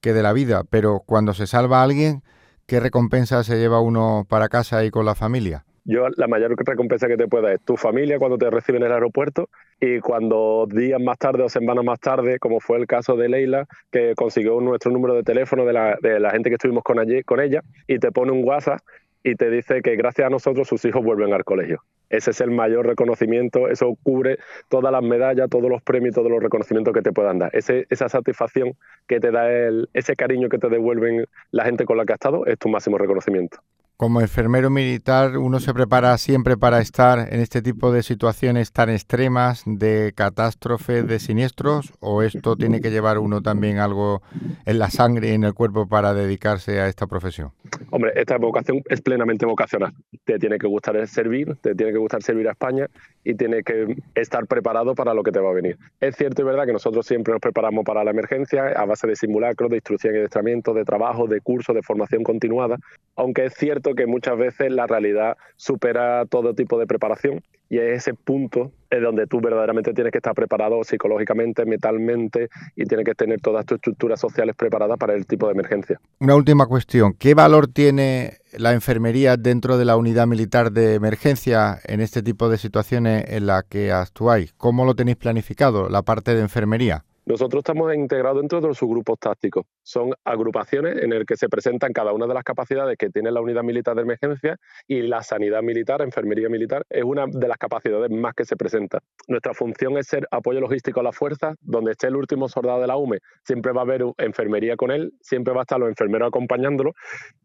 que 0.00 0.12
de 0.12 0.22
la 0.22 0.32
vida, 0.32 0.62
pero 0.68 1.02
cuando 1.04 1.34
se 1.34 1.46
salva 1.46 1.80
a 1.80 1.84
alguien, 1.84 2.22
¿qué 2.66 2.80
recompensa 2.80 3.44
se 3.44 3.58
lleva 3.58 3.80
uno 3.80 4.26
para 4.28 4.48
casa 4.48 4.84
y 4.84 4.90
con 4.90 5.04
la 5.04 5.14
familia? 5.14 5.64
Yo 5.84 6.06
la 6.16 6.28
mayor 6.28 6.54
recompensa 6.56 7.08
que 7.08 7.16
te 7.16 7.26
pueda 7.26 7.52
es 7.52 7.60
tu 7.62 7.76
familia 7.76 8.18
cuando 8.18 8.36
te 8.36 8.50
reciben 8.50 8.82
en 8.82 8.88
el 8.88 8.92
aeropuerto 8.92 9.48
y 9.80 9.98
cuando 10.00 10.66
días 10.70 11.00
más 11.00 11.18
tarde 11.18 11.42
o 11.42 11.48
semanas 11.48 11.84
más 11.84 11.98
tarde, 11.98 12.38
como 12.38 12.60
fue 12.60 12.78
el 12.78 12.86
caso 12.86 13.16
de 13.16 13.28
Leila, 13.28 13.64
que 13.90 14.14
consiguió 14.14 14.60
nuestro 14.60 14.92
número 14.92 15.14
de 15.14 15.22
teléfono 15.22 15.64
de 15.64 15.72
la, 15.72 15.96
de 16.02 16.20
la 16.20 16.30
gente 16.30 16.50
que 16.50 16.56
estuvimos 16.56 16.84
con, 16.84 16.98
allí, 16.98 17.22
con 17.22 17.40
ella 17.40 17.62
y 17.86 17.98
te 17.98 18.12
pone 18.12 18.30
un 18.30 18.44
WhatsApp 18.44 18.80
y 19.22 19.34
te 19.34 19.50
dice 19.50 19.82
que 19.82 19.96
gracias 19.96 20.26
a 20.26 20.30
nosotros 20.30 20.68
sus 20.68 20.84
hijos 20.84 21.04
vuelven 21.04 21.32
al 21.32 21.44
colegio. 21.44 21.82
Ese 22.08 22.32
es 22.32 22.40
el 22.40 22.50
mayor 22.50 22.86
reconocimiento, 22.86 23.68
eso 23.68 23.96
cubre 24.02 24.38
todas 24.68 24.90
las 24.92 25.02
medallas, 25.02 25.48
todos 25.48 25.70
los 25.70 25.80
premios, 25.82 26.14
todos 26.14 26.30
los 26.30 26.42
reconocimientos 26.42 26.92
que 26.92 27.02
te 27.02 27.12
puedan 27.12 27.38
dar. 27.38 27.50
Ese, 27.54 27.86
esa 27.88 28.08
satisfacción 28.08 28.72
que 29.06 29.20
te 29.20 29.30
da 29.30 29.50
el, 29.50 29.88
ese 29.94 30.16
cariño 30.16 30.48
que 30.48 30.58
te 30.58 30.68
devuelven 30.68 31.26
la 31.52 31.64
gente 31.64 31.84
con 31.84 31.96
la 31.96 32.04
que 32.04 32.12
has 32.12 32.16
estado 32.16 32.46
es 32.46 32.58
tu 32.58 32.68
máximo 32.68 32.98
reconocimiento. 32.98 33.58
Como 34.00 34.22
enfermero 34.22 34.70
militar, 34.70 35.36
uno 35.36 35.60
se 35.60 35.74
prepara 35.74 36.16
siempre 36.16 36.56
para 36.56 36.78
estar 36.80 37.18
en 37.18 37.38
este 37.40 37.60
tipo 37.60 37.92
de 37.92 38.02
situaciones 38.02 38.72
tan 38.72 38.88
extremas, 38.88 39.62
de 39.66 40.14
catástrofes, 40.14 41.06
de 41.06 41.18
siniestros, 41.18 41.92
o 42.00 42.22
esto 42.22 42.56
tiene 42.56 42.80
que 42.80 42.90
llevar 42.90 43.18
uno 43.18 43.42
también 43.42 43.76
algo 43.76 44.22
en 44.64 44.78
la 44.78 44.88
sangre 44.88 45.28
y 45.28 45.32
en 45.32 45.44
el 45.44 45.52
cuerpo 45.52 45.86
para 45.86 46.14
dedicarse 46.14 46.80
a 46.80 46.88
esta 46.88 47.06
profesión. 47.06 47.50
Hombre, 47.90 48.12
esta 48.14 48.38
vocación 48.38 48.80
es 48.88 49.02
plenamente 49.02 49.44
vocacional. 49.44 49.92
Te 50.24 50.38
tiene 50.38 50.56
que 50.58 50.66
gustar 50.66 51.06
servir, 51.06 51.54
te 51.60 51.74
tiene 51.74 51.92
que 51.92 51.98
gustar 51.98 52.22
servir 52.22 52.48
a 52.48 52.52
España 52.52 52.86
y 53.22 53.34
tiene 53.34 53.62
que 53.62 53.96
estar 54.14 54.46
preparado 54.46 54.94
para 54.94 55.12
lo 55.12 55.22
que 55.22 55.30
te 55.30 55.40
va 55.40 55.50
a 55.50 55.52
venir. 55.52 55.76
Es 56.00 56.16
cierto 56.16 56.40
y 56.40 56.46
verdad 56.46 56.64
que 56.64 56.72
nosotros 56.72 57.04
siempre 57.04 57.32
nos 57.32 57.40
preparamos 57.42 57.84
para 57.84 58.02
la 58.02 58.12
emergencia 58.12 58.68
a 58.68 58.86
base 58.86 59.06
de 59.06 59.14
simulacros, 59.14 59.68
de 59.68 59.76
instrucción 59.76 60.14
y 60.14 60.18
adiestramiento, 60.18 60.72
de 60.72 60.86
trabajo, 60.86 61.26
de 61.26 61.42
curso, 61.42 61.74
de 61.74 61.82
formación 61.82 62.22
continuada, 62.22 62.78
aunque 63.14 63.44
es 63.44 63.54
que 63.94 64.06
muchas 64.06 64.36
veces 64.36 64.70
la 64.72 64.86
realidad 64.86 65.36
supera 65.56 66.24
todo 66.26 66.54
tipo 66.54 66.78
de 66.78 66.86
preparación 66.86 67.42
y 67.70 67.78
es 67.78 67.98
ese 67.98 68.14
punto 68.14 68.72
es 68.90 69.00
donde 69.00 69.28
tú 69.28 69.40
verdaderamente 69.40 69.94
tienes 69.94 70.10
que 70.10 70.18
estar 70.18 70.34
preparado 70.34 70.82
psicológicamente, 70.82 71.64
mentalmente 71.64 72.48
y 72.74 72.84
tienes 72.84 73.06
que 73.06 73.14
tener 73.14 73.40
todas 73.40 73.64
tus 73.64 73.76
estructuras 73.76 74.20
sociales 74.20 74.56
preparadas 74.56 74.98
para 74.98 75.14
el 75.14 75.24
tipo 75.24 75.46
de 75.46 75.52
emergencia. 75.52 76.00
Una 76.18 76.34
última 76.34 76.66
cuestión, 76.66 77.14
¿qué 77.14 77.34
valor 77.34 77.68
tiene 77.68 78.38
la 78.58 78.72
enfermería 78.72 79.36
dentro 79.36 79.78
de 79.78 79.84
la 79.84 79.96
unidad 79.96 80.26
militar 80.26 80.72
de 80.72 80.94
emergencia 80.94 81.78
en 81.84 82.00
este 82.00 82.22
tipo 82.22 82.48
de 82.48 82.58
situaciones 82.58 83.24
en 83.28 83.46
las 83.46 83.62
que 83.64 83.92
actuáis? 83.92 84.52
¿Cómo 84.54 84.84
lo 84.84 84.96
tenéis 84.96 85.18
planificado, 85.18 85.88
la 85.88 86.02
parte 86.02 86.34
de 86.34 86.40
enfermería? 86.40 87.04
Nosotros 87.26 87.60
estamos 87.60 87.94
integrados 87.94 88.40
dentro 88.40 88.60
de 88.60 88.68
los 88.68 88.78
subgrupos 88.78 89.18
tácticos. 89.18 89.64
Son 89.82 90.12
agrupaciones 90.24 91.02
en 91.02 91.10
las 91.10 91.24
que 91.24 91.36
se 91.36 91.48
presentan 91.48 91.92
cada 91.92 92.12
una 92.12 92.26
de 92.26 92.34
las 92.34 92.44
capacidades 92.44 92.96
que 92.96 93.10
tiene 93.10 93.30
la 93.30 93.40
unidad 93.40 93.62
militar 93.62 93.94
de 93.94 94.02
emergencia 94.02 94.56
y 94.86 95.02
la 95.02 95.22
sanidad 95.22 95.62
militar, 95.62 96.02
enfermería 96.02 96.48
militar, 96.48 96.84
es 96.88 97.04
una 97.04 97.26
de 97.26 97.48
las 97.48 97.58
capacidades 97.58 98.10
más 98.10 98.34
que 98.34 98.44
se 98.44 98.56
presenta. 98.56 99.00
Nuestra 99.28 99.54
función 99.54 99.98
es 99.98 100.06
ser 100.06 100.26
apoyo 100.30 100.60
logístico 100.60 101.00
a 101.00 101.02
la 101.02 101.12
fuerza, 101.12 101.54
donde 101.60 101.92
esté 101.92 102.06
el 102.08 102.16
último 102.16 102.48
soldado 102.48 102.80
de 102.80 102.86
la 102.86 102.96
UME, 102.96 103.18
siempre 103.44 103.72
va 103.72 103.82
a 103.82 103.84
haber 103.84 104.04
enfermería 104.18 104.76
con 104.76 104.90
él, 104.90 105.12
siempre 105.20 105.52
va 105.52 105.60
a 105.60 105.62
estar 105.62 105.78
los 105.78 105.88
enfermeros 105.88 106.28
acompañándolo 106.28 106.92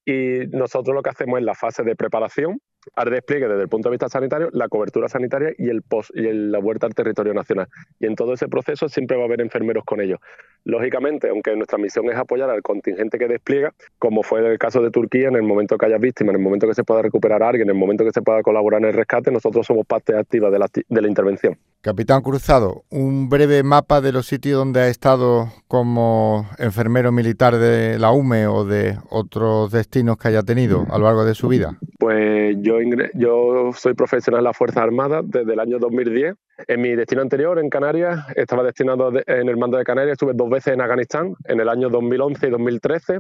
y 0.06 0.48
nosotros 0.52 0.96
lo 0.96 1.02
que 1.02 1.10
hacemos 1.10 1.40
es 1.40 1.46
la 1.46 1.56
fase 1.56 1.84
de 1.84 1.96
preparación 1.96 2.60
al 2.96 3.10
despliegue 3.10 3.48
desde 3.48 3.64
el 3.64 3.70
punto 3.70 3.90
de 3.90 3.94
vista 3.94 4.10
sanitario, 4.10 4.50
la 4.52 4.68
cobertura 4.68 5.10
sanitaria 5.10 5.54
y, 5.58 5.70
el 5.70 5.82
post, 5.82 6.12
y 6.16 6.22
la 6.22 6.60
vuelta 6.60 6.88
al 6.88 6.94
territorio 6.94 7.34
nacional. 7.34 7.68
Y 8.00 8.06
en 8.06 8.16
todo 8.16 8.34
ese 8.34 8.48
proceso 8.48 8.90
siempre 8.90 9.18
va 9.18 9.24
a 9.24 9.26
haber 9.26 9.42
enfermeros 9.42 9.84
con 9.86 10.02
ellos. 10.02 10.20
Lógicamente, 10.64 11.30
aunque 11.30 11.56
nuestra 11.56 11.78
misión 11.78 12.10
es 12.10 12.16
apoyar 12.16 12.50
al 12.50 12.62
contingente 12.62 13.18
que 13.20 13.28
despliega, 13.28 13.74
como 14.00 14.24
fue 14.24 14.46
el 14.46 14.58
caso 14.58 14.82
de 14.82 14.92
Turquía, 14.92 15.28
en 15.28 15.36
el 15.36 15.44
momento 15.44 15.78
que 15.78 15.86
haya 15.86 15.98
víctimas, 15.98 16.34
en 16.34 16.40
el 16.40 16.44
momento 16.44 16.68
que 16.68 16.74
se 16.74 16.84
pueda 16.84 17.02
recuperar 17.02 17.44
alguien, 17.44 17.70
en 17.70 17.76
el 17.76 17.80
momento 17.80 18.04
que 18.04 18.12
se 18.12 18.22
pueda 18.22 18.42
colaborar 18.42 18.82
en 18.82 18.88
el 18.88 18.94
rescate, 18.94 19.32
nosotros 19.32 19.66
somos 19.66 19.86
parte 19.86 20.16
activa 20.18 20.50
de 20.50 21.02
la 21.02 21.08
intervención. 21.08 21.58
Capitán 21.86 22.24
Cruzado, 22.24 22.82
un 22.90 23.30
breve 23.30 23.62
mapa 23.62 24.02
de 24.02 24.12
los 24.12 24.26
sitios 24.26 24.58
donde 24.58 24.80
ha 24.80 24.88
estado 24.88 25.50
como 25.68 26.50
enfermero 26.58 27.12
militar 27.12 27.58
de 27.58 28.00
la 28.00 28.10
UME 28.10 28.48
o 28.48 28.66
de 28.66 28.98
otros 29.12 29.72
destinos 29.72 30.18
que 30.18 30.30
haya 30.30 30.42
tenido 30.42 30.88
a 30.90 30.98
lo 30.98 31.06
largo 31.06 31.26
de 31.26 31.36
su 31.36 31.48
vida. 31.48 31.78
Pues 32.00 32.58
yo, 32.62 32.78
yo 33.14 33.70
soy 33.76 33.94
profesional 33.94 34.40
en 34.40 34.46
las 34.46 34.58
Fuerzas 34.58 34.82
Armadas 34.82 35.26
desde 35.28 35.54
el 35.54 35.60
año 35.60 35.78
2010. 35.78 36.34
En 36.68 36.82
mi 36.82 36.96
destino 36.96 37.22
anterior, 37.22 37.60
en 37.60 37.70
Canarias, 37.70 38.26
estaba 38.36 38.64
destinado 38.64 39.12
en 39.28 39.48
el 39.48 39.58
mando 39.58 39.78
de 39.78 39.84
Canarias, 39.84 40.14
estuve 40.14 40.34
dos 40.34 40.50
veces 40.50 40.74
en 40.74 40.82
Afganistán, 40.82 41.36
en 41.44 41.60
el 41.60 41.70
año 41.70 41.90
2011 41.90 42.48
y 42.48 42.50
2013, 42.50 43.20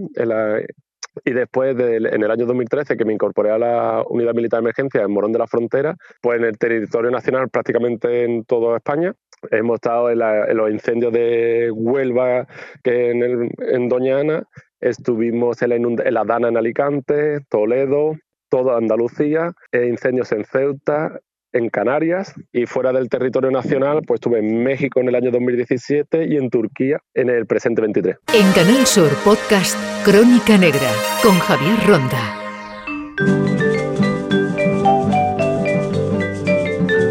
y 1.23 1.31
después 1.31 1.77
en 1.79 2.23
el 2.23 2.31
año 2.31 2.45
2013 2.45 2.97
que 2.97 3.05
me 3.05 3.13
incorporé 3.13 3.51
a 3.51 3.57
la 3.57 4.03
unidad 4.07 4.33
militar 4.33 4.59
de 4.59 4.65
emergencia 4.65 5.01
en 5.01 5.11
Morón 5.11 5.31
de 5.31 5.39
la 5.39 5.47
Frontera, 5.47 5.95
pues 6.21 6.39
en 6.39 6.45
el 6.45 6.57
territorio 6.57 7.11
nacional 7.11 7.49
prácticamente 7.49 8.23
en 8.23 8.43
toda 8.45 8.77
España. 8.77 9.13
Hemos 9.51 9.75
estado 9.75 10.09
en, 10.09 10.19
los 10.57 10.71
incendios 10.71 11.13
de 11.13 11.69
Huelva, 11.71 12.47
que 12.83 13.11
en, 13.11 13.51
en 13.59 13.89
Doñana, 13.89 14.43
estuvimos 14.79 15.61
en 15.61 15.69
la, 15.69 15.75
en 15.75 16.13
la 16.13 16.23
Dana 16.23 16.47
en 16.47 16.57
Alicante, 16.57 17.41
Toledo, 17.49 18.15
toda 18.49 18.77
Andalucía, 18.77 19.51
e 19.71 19.87
incendios 19.87 20.31
en 20.31 20.45
Ceuta, 20.45 21.19
en 21.55 21.69
Canarias 21.69 22.33
y 22.51 22.65
fuera 22.65 22.91
del 22.91 23.09
territorio 23.09 23.49
nacional, 23.49 24.01
pues 24.05 24.17
estuve 24.17 24.39
en 24.39 24.61
México 24.61 24.99
en 24.99 25.07
el 25.07 25.15
año 25.15 25.31
2017 25.31 26.27
y 26.27 26.35
en 26.35 26.49
Turquía 26.49 26.99
en 27.13 27.29
el 27.29 27.45
presente 27.45 27.81
23. 27.81 28.17
En 28.33 28.51
Canal 28.51 28.85
Sur 28.85 29.09
Podcast 29.23 29.77
Crónica 30.03 30.57
Negra 30.57 30.91
con 31.23 31.39
Javier 31.39 31.77
Ronda. 31.87 32.41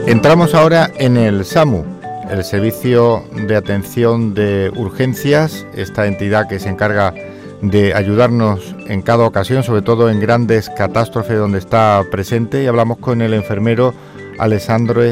Entramos 0.07 0.55
ahora 0.55 0.91
en 0.99 1.17
el 1.17 1.47
SAMU, 1.47 1.83
el 2.31 2.45
Servicio 2.45 3.25
de 3.47 3.57
Atención 3.57 4.35
de 4.35 4.71
Urgencias, 4.77 5.67
esta 5.75 6.07
entidad 6.07 6.47
que 6.47 6.61
se 6.61 6.69
encarga 6.69 7.15
de 7.63 7.95
ayudarnos 7.95 8.77
en 8.89 9.01
cada 9.01 9.25
ocasión, 9.25 9.63
sobre 9.63 9.81
todo 9.81 10.11
en 10.11 10.21
grandes 10.21 10.69
catástrofes 10.69 11.39
donde 11.39 11.59
está 11.59 12.05
presente, 12.11 12.63
y 12.63 12.67
hablamos 12.67 12.99
con 12.99 13.23
el 13.23 13.33
enfermero 13.33 13.95
Alessandro 14.39 15.03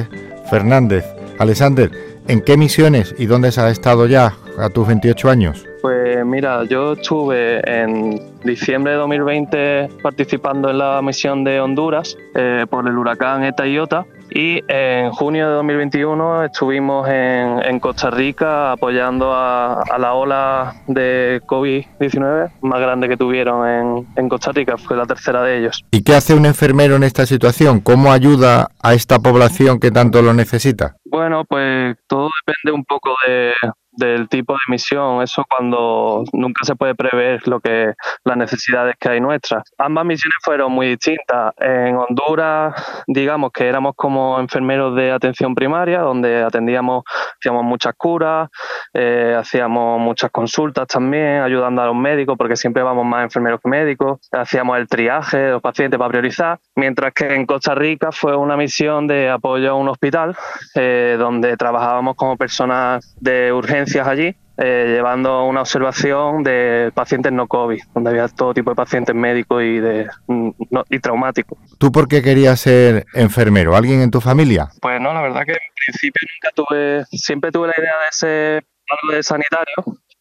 Fernández. 0.50 1.04
Alexander, 1.38 1.90
¿en 2.28 2.40
qué 2.40 2.56
misiones 2.56 3.14
y 3.18 3.26
dónde 3.26 3.48
has 3.48 3.58
estado 3.58 4.06
ya 4.06 4.34
a 4.58 4.68
tus 4.68 4.86
28 4.86 5.30
años? 5.30 5.66
Pues 5.80 6.24
mira, 6.24 6.64
yo 6.64 6.92
estuve 6.92 7.60
en 7.68 8.20
diciembre 8.44 8.92
de 8.92 8.98
2020 8.98 9.88
participando 10.02 10.70
en 10.70 10.78
la 10.78 11.02
misión 11.02 11.42
de 11.42 11.60
Honduras 11.60 12.16
eh, 12.34 12.66
por 12.70 12.86
el 12.86 12.96
huracán 12.96 13.42
Eta 13.44 13.66
y 13.66 13.74
Iota 13.74 14.06
y 14.34 14.62
en 14.68 15.10
junio 15.10 15.48
de 15.48 15.54
2021 15.56 16.44
estuvimos 16.44 17.08
en, 17.08 17.80
Costa 17.80 18.10
Rica 18.10 18.72
apoyando 18.72 19.32
a, 19.34 19.84
la 19.98 20.14
ola 20.14 20.74
de 20.86 21.40
COVID-19 21.46 22.52
más 22.62 22.80
grande 22.80 23.08
que 23.08 23.16
tuvieron 23.16 23.68
en, 23.68 24.06
en, 24.16 24.28
Costa 24.28 24.52
Rica, 24.52 24.76
fue 24.78 24.96
la 24.96 25.06
tercera 25.06 25.42
de 25.42 25.58
ellos. 25.58 25.84
¿Y 25.90 26.02
qué 26.02 26.14
hace 26.14 26.34
un 26.34 26.46
enfermero 26.46 26.96
en 26.96 27.02
esta 27.02 27.26
situación? 27.26 27.80
¿Cómo 27.80 28.12
ayuda 28.12 28.68
a 28.82 28.94
esta 28.94 29.18
población 29.18 29.80
que 29.80 29.90
tanto 29.90 30.22
lo 30.22 30.32
necesita? 30.32 30.96
Bueno, 31.04 31.44
pues 31.44 31.96
todo 32.06 32.30
depende 32.46 32.78
un 32.78 32.84
poco 32.84 33.10
de, 33.26 33.52
del 33.92 34.28
tipo 34.28 34.54
de 34.54 34.60
misión, 34.68 35.22
eso 35.22 35.44
cuando 35.48 36.24
nunca 36.32 36.64
se 36.64 36.74
puede 36.74 36.94
prever 36.94 37.46
lo 37.46 37.60
que 37.60 37.92
las 38.24 38.36
necesidades 38.36 38.96
que 38.98 39.10
hay 39.10 39.20
nuestras. 39.20 39.62
Ambas 39.78 40.04
misiones 40.06 40.36
fueron 40.42 40.72
muy 40.72 40.88
distintas. 40.88 41.54
En 41.58 41.96
Honduras, 41.96 42.74
digamos 43.06 43.52
que 43.52 43.68
éramos 43.68 43.94
como 43.94 44.40
enfermeros 44.40 44.96
de 44.96 45.12
atención 45.12 45.54
primaria, 45.54 46.00
donde 46.00 46.42
atendíamos, 46.42 47.04
hacíamos 47.38 47.64
muchas 47.64 47.94
curas, 47.94 48.48
eh, 48.94 49.36
hacíamos 49.38 50.00
muchas 50.00 50.30
consultas 50.30 50.86
también, 50.88 51.42
ayudando 51.42 51.82
a 51.82 51.86
los 51.86 51.96
médicos, 51.96 52.36
porque 52.38 52.56
siempre 52.56 52.82
vamos 52.82 53.04
más 53.04 53.24
enfermeros 53.24 53.60
que 53.62 53.68
médicos, 53.68 54.20
hacíamos 54.32 54.78
el 54.78 54.88
triaje 54.88 55.36
de 55.36 55.50
los 55.52 55.62
pacientes 55.62 55.98
para 55.98 56.10
priorizar, 56.10 56.58
mientras 56.76 57.12
que 57.12 57.34
en 57.34 57.46
Costa 57.46 57.74
Rica 57.74 58.10
fue 58.10 58.36
una 58.36 58.56
misión 58.56 59.06
de 59.06 59.28
apoyo 59.28 59.70
a 59.70 59.74
un 59.74 59.88
hospital, 59.88 60.34
eh, 60.74 61.16
donde 61.18 61.56
trabajábamos 61.56 62.16
como 62.16 62.36
personas 62.36 63.14
de 63.20 63.52
urgencia 63.52 63.81
allí, 64.04 64.34
eh, 64.58 64.86
llevando 64.88 65.44
una 65.44 65.62
observación 65.62 66.42
de 66.42 66.92
pacientes 66.94 67.32
no 67.32 67.46
COVID, 67.46 67.80
donde 67.94 68.10
había 68.10 68.28
todo 68.28 68.54
tipo 68.54 68.70
de 68.70 68.76
pacientes 68.76 69.14
médicos 69.14 69.62
y, 69.62 69.78
de, 69.78 70.08
mm, 70.26 70.50
y 70.90 70.98
traumáticos. 70.98 71.58
¿Tú 71.78 71.90
por 71.90 72.08
qué 72.08 72.22
querías 72.22 72.60
ser 72.60 73.06
enfermero? 73.14 73.74
¿Alguien 73.76 74.00
en 74.00 74.10
tu 74.10 74.20
familia? 74.20 74.68
Pues 74.80 75.00
no, 75.00 75.12
la 75.14 75.22
verdad 75.22 75.42
que 75.44 75.52
en 75.52 75.74
principio 75.86 76.28
nunca 76.34 76.54
tuve, 76.54 77.04
siempre 77.12 77.50
tuve 77.50 77.68
la 77.68 77.74
idea 77.78 77.92
de 78.04 78.12
ser 78.12 78.64
algo 78.88 79.16
de 79.16 79.22
sanitario 79.22 79.74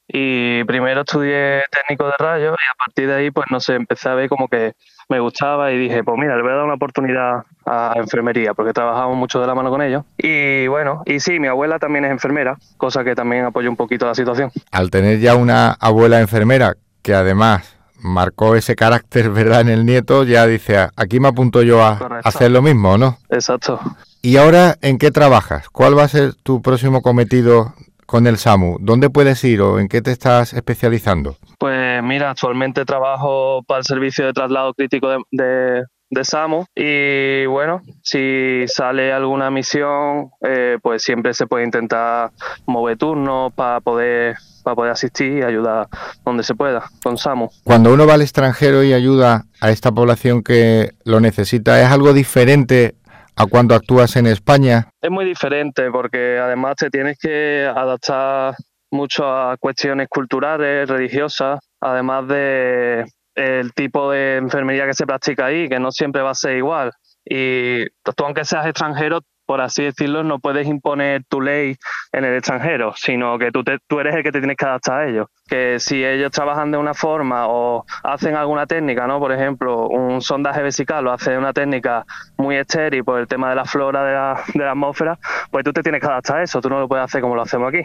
y 0.07 0.63
primero 0.65 1.01
estudié 1.01 1.63
técnico 1.71 2.05
de 2.05 2.13
rayos 2.19 2.57
y 2.59 2.65
a 2.71 2.75
partir 2.77 3.07
de 3.07 3.15
ahí 3.15 3.31
pues 3.31 3.47
no 3.49 3.59
sé, 3.59 3.75
empecé 3.75 4.09
a 4.09 4.15
ver 4.15 4.29
como 4.29 4.47
que 4.47 4.73
me 5.11 5.19
gustaba 5.19 5.71
y 5.71 5.77
dije, 5.77 6.03
pues 6.03 6.17
mira, 6.17 6.35
le 6.35 6.41
voy 6.41 6.51
a 6.51 6.55
dar 6.55 6.63
una 6.63 6.75
oportunidad 6.75 7.43
a 7.65 7.93
enfermería, 7.97 8.53
porque 8.53 8.73
trabajamos 8.73 9.17
mucho 9.17 9.41
de 9.41 9.47
la 9.47 9.53
mano 9.53 9.69
con 9.69 9.81
ellos. 9.81 10.05
Y 10.17 10.67
bueno, 10.67 11.03
y 11.05 11.19
sí, 11.19 11.39
mi 11.39 11.47
abuela 11.47 11.79
también 11.79 12.05
es 12.05 12.11
enfermera, 12.11 12.57
cosa 12.77 13.03
que 13.03 13.13
también 13.13 13.45
apoya 13.45 13.69
un 13.69 13.75
poquito 13.75 14.05
la 14.05 14.15
situación. 14.15 14.51
Al 14.71 14.89
tener 14.89 15.19
ya 15.19 15.35
una 15.35 15.71
abuela 15.73 16.21
enfermera, 16.21 16.75
que 17.01 17.13
además 17.13 17.77
marcó 17.99 18.55
ese 18.55 18.75
carácter, 18.75 19.29
¿verdad? 19.31 19.61
En 19.61 19.69
el 19.69 19.85
nieto, 19.85 20.23
ya 20.23 20.47
dice, 20.47 20.87
aquí 20.95 21.19
me 21.19 21.27
apunto 21.27 21.61
yo 21.61 21.83
a 21.83 22.21
hacer 22.23 22.51
lo 22.51 22.61
mismo, 22.61 22.97
¿no? 22.97 23.17
Exacto. 23.29 23.79
¿Y 24.21 24.37
ahora 24.37 24.77
en 24.81 24.97
qué 24.97 25.11
trabajas? 25.11 25.69
¿Cuál 25.69 25.97
va 25.97 26.03
a 26.03 26.07
ser 26.07 26.35
tu 26.35 26.61
próximo 26.61 27.01
cometido 27.01 27.73
con 28.11 28.27
el 28.27 28.37
SAMU? 28.37 28.75
¿Dónde 28.81 29.09
puedes 29.09 29.41
ir 29.45 29.61
o 29.61 29.79
en 29.79 29.87
qué 29.87 30.01
te 30.01 30.11
estás 30.11 30.51
especializando? 30.51 31.37
Pues 31.57 32.03
mira, 32.03 32.31
actualmente 32.31 32.83
trabajo 32.83 33.63
para 33.65 33.79
el 33.79 33.85
servicio 33.85 34.25
de 34.25 34.33
traslado 34.33 34.73
crítico 34.73 35.07
de, 35.31 35.85
de, 36.09 36.25
SAMU 36.25 36.65
y 36.75 37.45
bueno, 37.45 37.81
si 38.03 38.65
sale 38.67 39.13
alguna 39.13 39.49
misión, 39.49 40.29
eh, 40.41 40.77
pues 40.83 41.03
siempre 41.03 41.33
se 41.33 41.47
puede 41.47 41.63
intentar 41.63 42.31
mover 42.65 42.97
turnos 42.97 43.53
para 43.53 43.79
poder 43.79 44.35
para 44.61 44.75
poder 44.75 44.91
asistir 44.91 45.37
y 45.39 45.41
ayudar 45.41 45.87
donde 46.25 46.43
se 46.43 46.53
pueda 46.53 46.83
con 47.01 47.17
SAMU. 47.17 47.49
Cuando 47.63 47.93
uno 47.93 48.05
va 48.05 48.15
al 48.15 48.21
extranjero 48.21 48.83
y 48.83 48.91
ayuda 48.91 49.45
a 49.61 49.71
esta 49.71 49.91
población 49.91 50.43
que 50.43 50.91
lo 51.05 51.21
necesita, 51.21 51.81
¿es 51.81 51.87
algo 51.87 52.11
diferente 52.13 52.95
a 53.41 53.47
cuando 53.47 53.75
actúas 53.75 54.15
en 54.15 54.27
España? 54.27 54.87
Es 55.01 55.09
muy 55.09 55.25
diferente 55.25 55.89
porque 55.91 56.37
además 56.37 56.75
te 56.75 56.89
tienes 56.89 57.17
que 57.19 57.65
adaptar 57.65 58.55
mucho 58.91 59.25
a 59.25 59.57
cuestiones 59.57 60.07
culturales, 60.09 60.87
religiosas, 60.87 61.59
además 61.79 62.27
de 62.27 63.05
el 63.35 63.73
tipo 63.73 64.11
de 64.11 64.37
enfermería 64.37 64.85
que 64.85 64.93
se 64.93 65.07
practica 65.07 65.45
ahí, 65.45 65.69
que 65.69 65.79
no 65.79 65.91
siempre 65.91 66.21
va 66.21 66.31
a 66.31 66.35
ser 66.35 66.57
igual. 66.57 66.91
Y 67.25 67.85
tú, 68.03 68.25
aunque 68.25 68.45
seas 68.45 68.67
extranjero, 68.67 69.21
por 69.51 69.59
así 69.59 69.83
decirlo, 69.83 70.23
no 70.23 70.39
puedes 70.39 70.65
imponer 70.65 71.25
tu 71.25 71.41
ley 71.41 71.75
en 72.13 72.23
el 72.23 72.37
extranjero, 72.37 72.93
sino 72.95 73.37
que 73.37 73.51
tú, 73.51 73.65
tú 73.85 73.99
eres 73.99 74.15
el 74.15 74.23
que 74.23 74.31
te 74.31 74.39
tienes 74.39 74.55
que 74.55 74.63
adaptar 74.63 75.01
a 75.01 75.09
ellos. 75.09 75.27
Que 75.45 75.77
si 75.77 76.05
ellos 76.05 76.31
trabajan 76.31 76.71
de 76.71 76.77
una 76.77 76.93
forma 76.93 77.49
o 77.49 77.83
hacen 78.01 78.37
alguna 78.37 78.65
técnica, 78.65 79.07
¿no? 79.07 79.19
Por 79.19 79.33
ejemplo, 79.33 79.89
un 79.89 80.21
sondaje 80.21 80.61
vesical 80.61 81.03
lo 81.03 81.11
hace 81.11 81.31
de 81.31 81.37
una 81.37 81.51
técnica 81.51 82.05
muy 82.37 82.55
estéril 82.55 83.03
por 83.03 83.19
el 83.19 83.27
tema 83.27 83.49
de 83.49 83.57
la 83.57 83.65
flora 83.65 84.05
de 84.05 84.13
la, 84.13 84.41
de 84.53 84.63
la 84.63 84.71
atmósfera, 84.71 85.19
pues 85.51 85.65
tú 85.65 85.73
te 85.73 85.83
tienes 85.83 85.99
que 85.99 86.07
adaptar 86.07 86.37
a 86.37 86.43
eso, 86.43 86.61
tú 86.61 86.69
no 86.69 86.79
lo 86.79 86.87
puedes 86.87 87.03
hacer 87.03 87.19
como 87.19 87.35
lo 87.35 87.41
hacemos 87.41 87.73
aquí. 87.73 87.83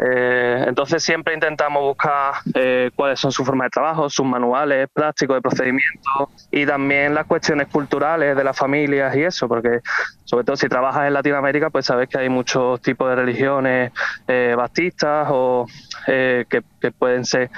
Eh, 0.00 0.64
entonces 0.68 1.02
siempre 1.02 1.34
intentamos 1.34 1.82
buscar 1.82 2.34
eh, 2.54 2.90
cuáles 2.94 3.18
son 3.18 3.32
sus 3.32 3.44
formas 3.44 3.66
de 3.66 3.70
trabajo, 3.70 4.08
sus 4.08 4.24
manuales 4.24 4.88
prácticos 4.92 5.36
de 5.36 5.42
procedimiento 5.42 6.30
y 6.52 6.64
también 6.64 7.14
las 7.14 7.26
cuestiones 7.26 7.66
culturales 7.66 8.36
de 8.36 8.44
las 8.44 8.56
familias 8.56 9.16
y 9.16 9.22
eso, 9.22 9.48
porque 9.48 9.80
sobre 10.24 10.44
todo 10.44 10.54
si 10.54 10.68
trabajas 10.68 11.08
en 11.08 11.14
Latinoamérica, 11.14 11.70
pues 11.70 11.86
sabes 11.86 12.08
que 12.08 12.18
hay 12.18 12.28
muchos 12.28 12.80
tipos 12.80 13.08
de 13.08 13.16
religiones 13.16 13.92
eh, 14.28 14.54
baptistas 14.56 15.26
o 15.30 15.66
que, 16.06 16.62
pueden 16.96 17.24
ser 17.24 17.50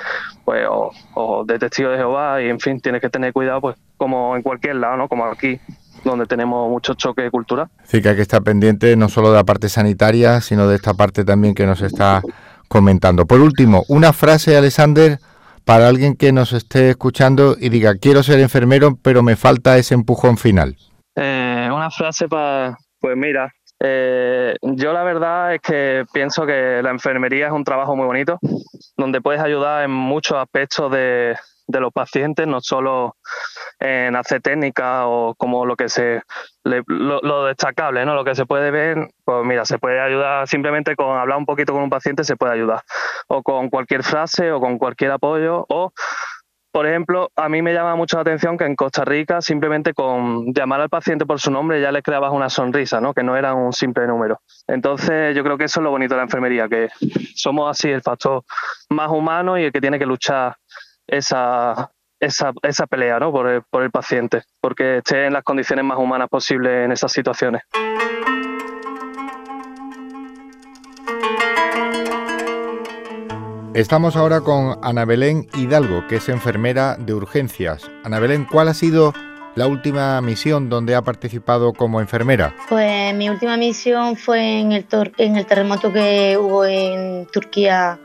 pues 0.44 0.66
o, 0.68 1.44
de 1.44 1.58
testigos 1.58 1.92
de 1.92 1.98
Jehová 1.98 2.40
y 2.40 2.48
en 2.48 2.58
fin, 2.58 2.80
tienes 2.80 3.02
que 3.02 3.10
tener 3.10 3.34
cuidado 3.34 3.60
pues 3.60 3.76
como 3.98 4.34
en 4.34 4.42
cualquier 4.42 4.76
lado, 4.76 4.96
¿no? 4.96 5.08
Como 5.08 5.26
aquí 5.26 5.60
donde 6.04 6.26
tenemos 6.26 6.70
mucho 6.70 6.94
choque 6.94 7.22
de 7.22 7.30
cultura. 7.30 7.68
Sí, 7.84 8.00
que 8.00 8.10
hay 8.10 8.16
que 8.16 8.22
estar 8.22 8.42
pendiente 8.42 8.96
no 8.96 9.08
solo 9.08 9.30
de 9.30 9.36
la 9.36 9.44
parte 9.44 9.68
sanitaria, 9.68 10.40
sino 10.40 10.66
de 10.66 10.76
esta 10.76 10.94
parte 10.94 11.24
también 11.24 11.54
que 11.54 11.66
nos 11.66 11.82
está 11.82 12.22
comentando. 12.68 13.26
Por 13.26 13.40
último, 13.40 13.84
una 13.88 14.12
frase, 14.12 14.56
Alexander, 14.56 15.18
para 15.64 15.88
alguien 15.88 16.16
que 16.16 16.32
nos 16.32 16.52
esté 16.52 16.90
escuchando 16.90 17.56
y 17.58 17.68
diga, 17.68 17.94
quiero 17.96 18.22
ser 18.22 18.40
enfermero, 18.40 18.96
pero 19.02 19.22
me 19.22 19.36
falta 19.36 19.76
ese 19.76 19.94
empujón 19.94 20.36
final. 20.36 20.76
Eh, 21.16 21.68
una 21.72 21.90
frase 21.90 22.28
para, 22.28 22.76
pues 23.00 23.16
mira, 23.16 23.52
eh, 23.82 24.56
yo 24.62 24.92
la 24.92 25.02
verdad 25.02 25.54
es 25.54 25.60
que 25.60 26.04
pienso 26.12 26.44
que 26.44 26.80
la 26.82 26.90
enfermería 26.90 27.46
es 27.46 27.52
un 27.52 27.64
trabajo 27.64 27.96
muy 27.96 28.06
bonito, 28.06 28.38
donde 28.96 29.20
puedes 29.20 29.40
ayudar 29.40 29.84
en 29.84 29.90
muchos 29.90 30.38
aspectos 30.38 30.92
de, 30.92 31.34
de 31.70 31.80
los 31.80 31.92
pacientes, 31.92 32.46
no 32.46 32.60
solo 32.60 33.16
en 33.78 34.14
hacer 34.16 34.42
técnica 34.42 35.06
o 35.06 35.34
como 35.34 35.64
lo 35.64 35.76
que 35.76 35.88
se 35.88 36.22
lo, 36.64 37.44
destacable, 37.44 38.04
¿no? 38.04 38.14
Lo 38.14 38.24
que 38.24 38.34
se 38.34 38.46
puede 38.46 38.70
ver, 38.70 39.08
pues 39.24 39.44
mira, 39.44 39.64
se 39.64 39.78
puede 39.78 40.00
ayudar 40.00 40.46
simplemente 40.46 40.96
con 40.96 41.16
hablar 41.16 41.38
un 41.38 41.46
poquito 41.46 41.72
con 41.72 41.82
un 41.82 41.90
paciente 41.90 42.24
se 42.24 42.36
puede 42.36 42.52
ayudar. 42.52 42.82
O 43.28 43.42
con 43.42 43.70
cualquier 43.70 44.02
frase 44.02 44.52
o 44.52 44.60
con 44.60 44.78
cualquier 44.78 45.12
apoyo 45.12 45.64
o 45.68 45.92
por 46.72 46.86
ejemplo, 46.86 47.32
a 47.34 47.48
mí 47.48 47.62
me 47.62 47.74
llama 47.74 47.96
mucho 47.96 48.16
la 48.16 48.22
atención 48.22 48.56
que 48.56 48.64
en 48.64 48.76
Costa 48.76 49.04
Rica 49.04 49.40
simplemente 49.40 49.92
con 49.92 50.52
llamar 50.52 50.80
al 50.80 50.88
paciente 50.88 51.26
por 51.26 51.40
su 51.40 51.50
nombre 51.50 51.80
ya 51.80 51.90
le 51.90 52.00
creabas 52.00 52.32
una 52.32 52.48
sonrisa, 52.48 53.00
¿no? 53.00 53.12
Que 53.12 53.24
no 53.24 53.36
era 53.36 53.54
un 53.54 53.72
simple 53.72 54.06
número. 54.06 54.40
Entonces, 54.68 55.34
yo 55.34 55.42
creo 55.42 55.58
que 55.58 55.64
eso 55.64 55.80
es 55.80 55.84
lo 55.84 55.90
bonito 55.90 56.14
de 56.14 56.18
la 56.18 56.24
enfermería, 56.24 56.68
que 56.68 56.88
somos 57.34 57.68
así 57.68 57.90
el 57.90 58.02
factor 58.02 58.44
más 58.88 59.10
humano 59.10 59.58
y 59.58 59.64
el 59.64 59.72
que 59.72 59.80
tiene 59.80 59.98
que 59.98 60.06
luchar 60.06 60.56
esa, 61.10 61.90
esa, 62.20 62.52
esa 62.62 62.86
pelea 62.86 63.18
¿no? 63.18 63.32
por, 63.32 63.48
el, 63.48 63.62
por 63.62 63.82
el 63.82 63.90
paciente, 63.90 64.42
porque 64.60 64.98
esté 64.98 65.26
en 65.26 65.32
las 65.32 65.42
condiciones 65.42 65.84
más 65.84 65.98
humanas 65.98 66.28
posibles 66.28 66.84
en 66.84 66.92
esas 66.92 67.12
situaciones. 67.12 67.62
Estamos 73.74 74.16
ahora 74.16 74.40
con 74.40 74.78
Ana 74.82 75.04
Belén 75.04 75.46
Hidalgo, 75.54 76.06
que 76.08 76.16
es 76.16 76.28
enfermera 76.28 76.96
de 76.96 77.14
urgencias. 77.14 77.88
Ana 78.04 78.18
Belén, 78.18 78.44
¿cuál 78.50 78.68
ha 78.68 78.74
sido 78.74 79.14
la 79.54 79.66
última 79.68 80.20
misión 80.20 80.68
donde 80.68 80.94
ha 80.94 81.02
participado 81.02 81.72
como 81.72 82.00
enfermera? 82.00 82.54
Pues 82.68 83.14
mi 83.14 83.28
última 83.30 83.56
misión 83.56 84.16
fue 84.16 84.60
en 84.60 84.72
el, 84.72 84.86
en 85.18 85.36
el 85.36 85.46
terremoto 85.46 85.92
que 85.92 86.36
hubo 86.36 86.64
en 86.64 87.26
Turquía 87.26 87.98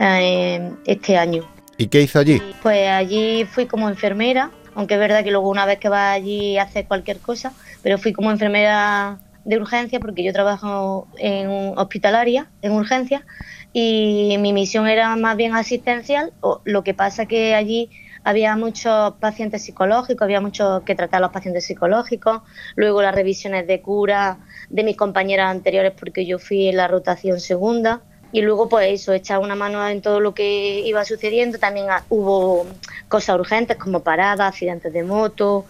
eh, 0.00 0.72
este 0.86 1.16
año. 1.16 1.51
¿Y 1.76 1.88
qué 1.88 2.02
hizo 2.02 2.18
allí? 2.18 2.40
Pues 2.62 2.88
allí 2.88 3.44
fui 3.44 3.66
como 3.66 3.88
enfermera, 3.88 4.50
aunque 4.74 4.94
es 4.94 5.00
verdad 5.00 5.24
que 5.24 5.30
luego 5.30 5.48
una 5.48 5.66
vez 5.66 5.78
que 5.78 5.88
vas 5.88 6.14
allí 6.14 6.58
haces 6.58 6.86
cualquier 6.86 7.18
cosa, 7.18 7.52
pero 7.82 7.98
fui 7.98 8.12
como 8.12 8.30
enfermera 8.30 9.18
de 9.44 9.56
urgencia 9.56 9.98
porque 9.98 10.22
yo 10.22 10.32
trabajo 10.32 11.08
en 11.18 11.74
hospitalaria, 11.76 12.48
en 12.62 12.72
urgencia, 12.72 13.26
y 13.72 14.36
mi 14.38 14.52
misión 14.52 14.86
era 14.86 15.16
más 15.16 15.36
bien 15.36 15.54
asistencial. 15.54 16.32
Lo 16.64 16.84
que 16.84 16.94
pasa 16.94 17.26
que 17.26 17.54
allí 17.54 17.90
había 18.22 18.54
muchos 18.56 19.14
pacientes 19.14 19.64
psicológicos, 19.64 20.22
había 20.22 20.40
muchos 20.40 20.82
que 20.84 20.94
tratar 20.94 21.18
a 21.18 21.22
los 21.22 21.32
pacientes 21.32 21.64
psicológicos, 21.64 22.42
luego 22.76 23.02
las 23.02 23.14
revisiones 23.14 23.66
de 23.66 23.80
cura 23.80 24.38
de 24.68 24.84
mis 24.84 24.96
compañeras 24.96 25.50
anteriores 25.50 25.92
porque 25.98 26.24
yo 26.26 26.38
fui 26.38 26.68
en 26.68 26.76
la 26.76 26.86
rotación 26.86 27.40
segunda 27.40 28.02
y 28.32 28.40
luego 28.40 28.68
pues 28.68 29.00
eso, 29.00 29.12
echar 29.12 29.38
una 29.38 29.54
mano 29.54 29.86
en 29.86 30.00
todo 30.02 30.18
lo 30.20 30.34
que 30.34 30.80
iba 30.80 31.04
sucediendo. 31.04 31.58
También 31.58 31.86
hubo 32.08 32.66
cosas 33.08 33.38
urgentes 33.38 33.76
como 33.76 34.00
paradas, 34.00 34.48
accidentes 34.48 34.92
de 34.92 35.02
moto, 35.02 35.66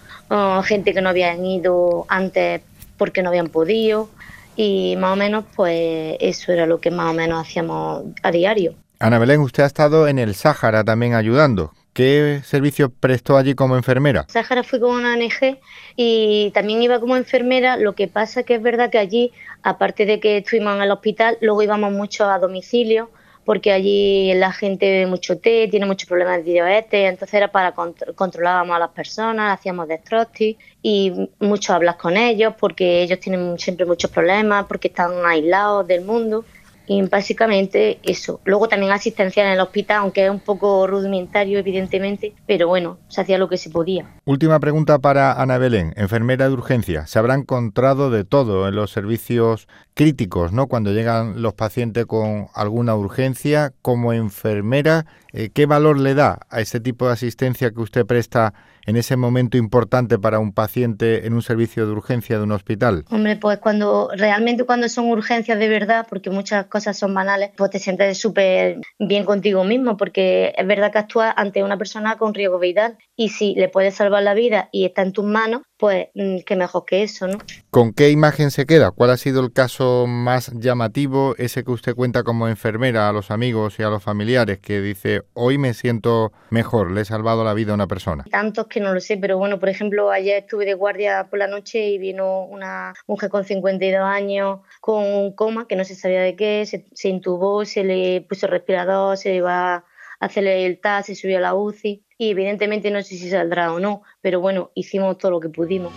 gente 0.64 0.94
que 0.94 1.02
no 1.02 1.08
habían 1.08 1.44
ido 1.44 2.06
antes 2.08 2.62
porque 2.96 3.22
no 3.22 3.30
habían 3.30 3.48
podido 3.48 4.08
y 4.54 4.96
más 4.96 5.12
o 5.12 5.16
menos 5.16 5.44
pues 5.56 6.16
eso 6.20 6.52
era 6.52 6.66
lo 6.66 6.80
que 6.80 6.90
más 6.90 7.10
o 7.10 7.14
menos 7.14 7.46
hacíamos 7.46 8.04
a 8.22 8.30
diario. 8.30 8.74
Ana 8.98 9.18
Belén, 9.18 9.40
usted 9.40 9.64
ha 9.64 9.66
estado 9.66 10.06
en 10.06 10.18
el 10.18 10.34
Sáhara 10.34 10.84
también 10.84 11.14
ayudando. 11.14 11.72
¿Qué 11.92 12.40
servicio 12.44 12.90
prestó 12.90 13.36
allí 13.36 13.54
como 13.54 13.76
enfermera? 13.76 14.24
Sáhara 14.28 14.62
fui 14.62 14.80
con 14.80 14.94
una 14.94 15.14
ONG 15.14 15.58
y 15.94 16.50
también 16.54 16.82
iba 16.82 16.98
como 17.00 17.16
enfermera. 17.16 17.76
Lo 17.76 17.94
que 17.94 18.08
pasa 18.08 18.44
que 18.44 18.54
es 18.54 18.62
verdad 18.62 18.90
que 18.90 18.98
allí, 18.98 19.32
aparte 19.62 20.06
de 20.06 20.18
que 20.18 20.38
estuvimos 20.38 20.76
en 20.76 20.82
el 20.82 20.90
hospital, 20.90 21.36
luego 21.42 21.62
íbamos 21.62 21.92
mucho 21.92 22.24
a 22.24 22.38
domicilio 22.38 23.10
porque 23.44 23.72
allí 23.72 24.32
la 24.34 24.52
gente 24.52 24.88
bebe 24.88 25.06
mucho 25.06 25.38
té, 25.38 25.66
tiene 25.68 25.86
muchos 25.86 26.08
problemas 26.08 26.38
de 26.38 26.52
diabetes, 26.52 27.10
entonces 27.10 27.34
era 27.34 27.48
para 27.48 27.74
controlábamos 28.14 28.76
a 28.76 28.78
las 28.78 28.90
personas, 28.90 29.58
hacíamos 29.58 29.88
destrostis 29.88 30.56
y 30.80 31.28
mucho 31.40 31.74
hablas 31.74 31.96
con 31.96 32.16
ellos 32.16 32.54
porque 32.58 33.02
ellos 33.02 33.18
tienen 33.18 33.58
siempre 33.58 33.84
muchos 33.84 34.10
problemas, 34.10 34.66
porque 34.66 34.88
están 34.88 35.26
aislados 35.26 35.86
del 35.86 36.04
mundo. 36.04 36.44
Y 36.92 37.00
básicamente 37.02 37.98
eso. 38.02 38.40
Luego 38.44 38.68
también 38.68 38.92
asistencia 38.92 39.44
en 39.44 39.52
el 39.52 39.60
hospital, 39.60 39.98
aunque 39.98 40.26
es 40.26 40.30
un 40.30 40.40
poco 40.40 40.86
rudimentario, 40.86 41.58
evidentemente, 41.58 42.34
pero 42.46 42.68
bueno, 42.68 42.98
se 43.08 43.22
hacía 43.22 43.38
lo 43.38 43.48
que 43.48 43.56
se 43.56 43.70
podía. 43.70 44.06
Última 44.26 44.60
pregunta 44.60 44.98
para 44.98 45.40
Ana 45.40 45.56
Belén, 45.56 45.94
enfermera 45.96 46.48
de 46.48 46.54
urgencia. 46.54 47.06
Se 47.06 47.18
habrá 47.18 47.34
encontrado 47.34 48.10
de 48.10 48.24
todo 48.24 48.68
en 48.68 48.74
los 48.74 48.90
servicios 48.90 49.68
críticos, 49.94 50.52
¿no? 50.52 50.66
Cuando 50.66 50.92
llegan 50.92 51.40
los 51.40 51.54
pacientes 51.54 52.04
con 52.04 52.48
alguna 52.54 52.94
urgencia, 52.94 53.72
como 53.80 54.12
enfermera, 54.12 55.06
eh, 55.32 55.48
¿qué 55.52 55.64
valor 55.64 55.98
le 55.98 56.14
da 56.14 56.40
a 56.50 56.60
ese 56.60 56.78
tipo 56.80 57.06
de 57.06 57.14
asistencia 57.14 57.70
que 57.70 57.80
usted 57.80 58.04
presta 58.04 58.52
en 58.86 58.96
ese 58.96 59.16
momento 59.16 59.56
importante 59.56 60.18
para 60.18 60.38
un 60.38 60.52
paciente 60.52 61.26
en 61.26 61.34
un 61.34 61.42
servicio 61.42 61.86
de 61.86 61.92
urgencia 61.92 62.38
de 62.38 62.44
un 62.44 62.52
hospital? 62.52 63.04
Hombre, 63.10 63.36
pues 63.36 63.58
cuando 63.58 64.10
realmente 64.16 64.64
cuando 64.64 64.88
son 64.88 65.06
urgencias 65.10 65.58
de 65.58 65.68
verdad, 65.68 66.06
porque 66.08 66.30
muchas 66.30 66.66
cosas 66.66 66.98
son 66.98 67.14
banales, 67.14 67.50
pues 67.56 67.70
te 67.70 67.78
sientes 67.78 68.18
súper 68.18 68.80
bien 68.98 69.24
contigo 69.24 69.64
mismo, 69.64 69.96
porque 69.96 70.52
es 70.56 70.66
verdad 70.66 70.92
que 70.92 70.98
actúas 70.98 71.34
ante 71.36 71.62
una 71.62 71.78
persona 71.78 72.16
con 72.16 72.34
riesgo 72.34 72.58
vital 72.58 72.98
y 73.16 73.30
si 73.30 73.54
le 73.54 73.68
puedes 73.68 73.94
salvar 73.94 74.22
la 74.22 74.34
vida 74.34 74.68
y 74.72 74.84
está 74.84 75.02
en 75.02 75.12
tus 75.12 75.24
manos, 75.24 75.62
pues 75.82 76.10
mm, 76.14 76.42
qué 76.46 76.54
mejor 76.54 76.84
que 76.84 77.02
eso, 77.02 77.26
¿no? 77.26 77.38
¿Con 77.70 77.92
qué 77.92 78.10
imagen 78.10 78.52
se 78.52 78.66
queda? 78.66 78.92
¿Cuál 78.92 79.10
ha 79.10 79.16
sido 79.16 79.40
el 79.40 79.52
caso 79.52 80.06
más 80.06 80.52
llamativo, 80.54 81.34
ese 81.38 81.64
que 81.64 81.72
usted 81.72 81.96
cuenta 81.96 82.22
como 82.22 82.46
enfermera 82.46 83.08
a 83.08 83.12
los 83.12 83.32
amigos 83.32 83.80
y 83.80 83.82
a 83.82 83.88
los 83.88 84.00
familiares, 84.00 84.60
que 84.60 84.80
dice, 84.80 85.22
hoy 85.34 85.58
me 85.58 85.74
siento 85.74 86.30
mejor, 86.50 86.92
le 86.92 87.00
he 87.00 87.04
salvado 87.04 87.42
la 87.42 87.52
vida 87.52 87.72
a 87.72 87.74
una 87.74 87.88
persona? 87.88 88.22
Tantos 88.30 88.68
que 88.68 88.78
no 88.78 88.94
lo 88.94 89.00
sé, 89.00 89.16
pero 89.16 89.38
bueno, 89.38 89.58
por 89.58 89.70
ejemplo, 89.70 90.12
ayer 90.12 90.44
estuve 90.44 90.66
de 90.66 90.74
guardia 90.74 91.26
por 91.28 91.40
la 91.40 91.48
noche 91.48 91.88
y 91.88 91.98
vino 91.98 92.44
una 92.44 92.94
mujer 93.08 93.28
con 93.28 93.42
52 93.42 94.04
años 94.04 94.60
con 94.80 95.04
un 95.04 95.34
coma 95.34 95.66
que 95.66 95.74
no 95.74 95.84
se 95.84 95.96
sabía 95.96 96.20
de 96.20 96.36
qué, 96.36 96.64
se, 96.64 96.86
se 96.94 97.08
intubó, 97.08 97.64
se 97.64 97.82
le 97.82 98.20
puso 98.20 98.46
respirador, 98.46 99.16
se 99.16 99.34
iba 99.34 99.74
a 99.74 99.84
hacerle 100.20 100.64
el 100.64 100.78
TAS, 100.78 101.06
se 101.06 101.16
subió 101.16 101.38
a 101.38 101.40
la 101.40 101.54
UCI 101.56 102.04
y 102.22 102.30
evidentemente 102.30 102.88
no 102.92 103.02
sé 103.02 103.16
si 103.16 103.28
saldrá 103.28 103.72
o 103.72 103.80
no, 103.80 104.02
pero 104.20 104.40
bueno, 104.40 104.70
hicimos 104.74 105.18
todo 105.18 105.32
lo 105.32 105.40
que 105.40 105.48
pudimos. 105.48 105.92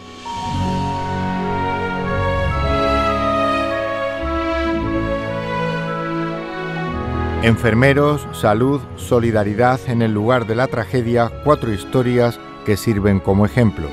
Enfermeros, 7.44 8.28
salud, 8.34 8.82
solidaridad 8.96 9.80
en 9.88 10.02
el 10.02 10.14
lugar 10.16 10.48
de 10.48 10.56
la 10.56 10.66
tragedia, 10.66 11.32
cuatro 11.44 11.72
historias 11.72 12.40
que 12.66 12.76
sirven 12.76 13.20
como 13.20 13.46
ejemplo. 13.46 13.88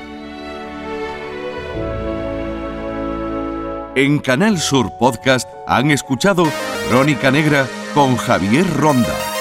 En 3.95 4.17
Canal 4.17 4.57
Sur 4.57 4.91
Podcast 4.97 5.47
han 5.67 5.91
escuchado 5.91 6.45
Crónica 6.89 7.29
Negra 7.29 7.67
con 7.93 8.15
Javier 8.15 8.65
Ronda. 8.75 9.32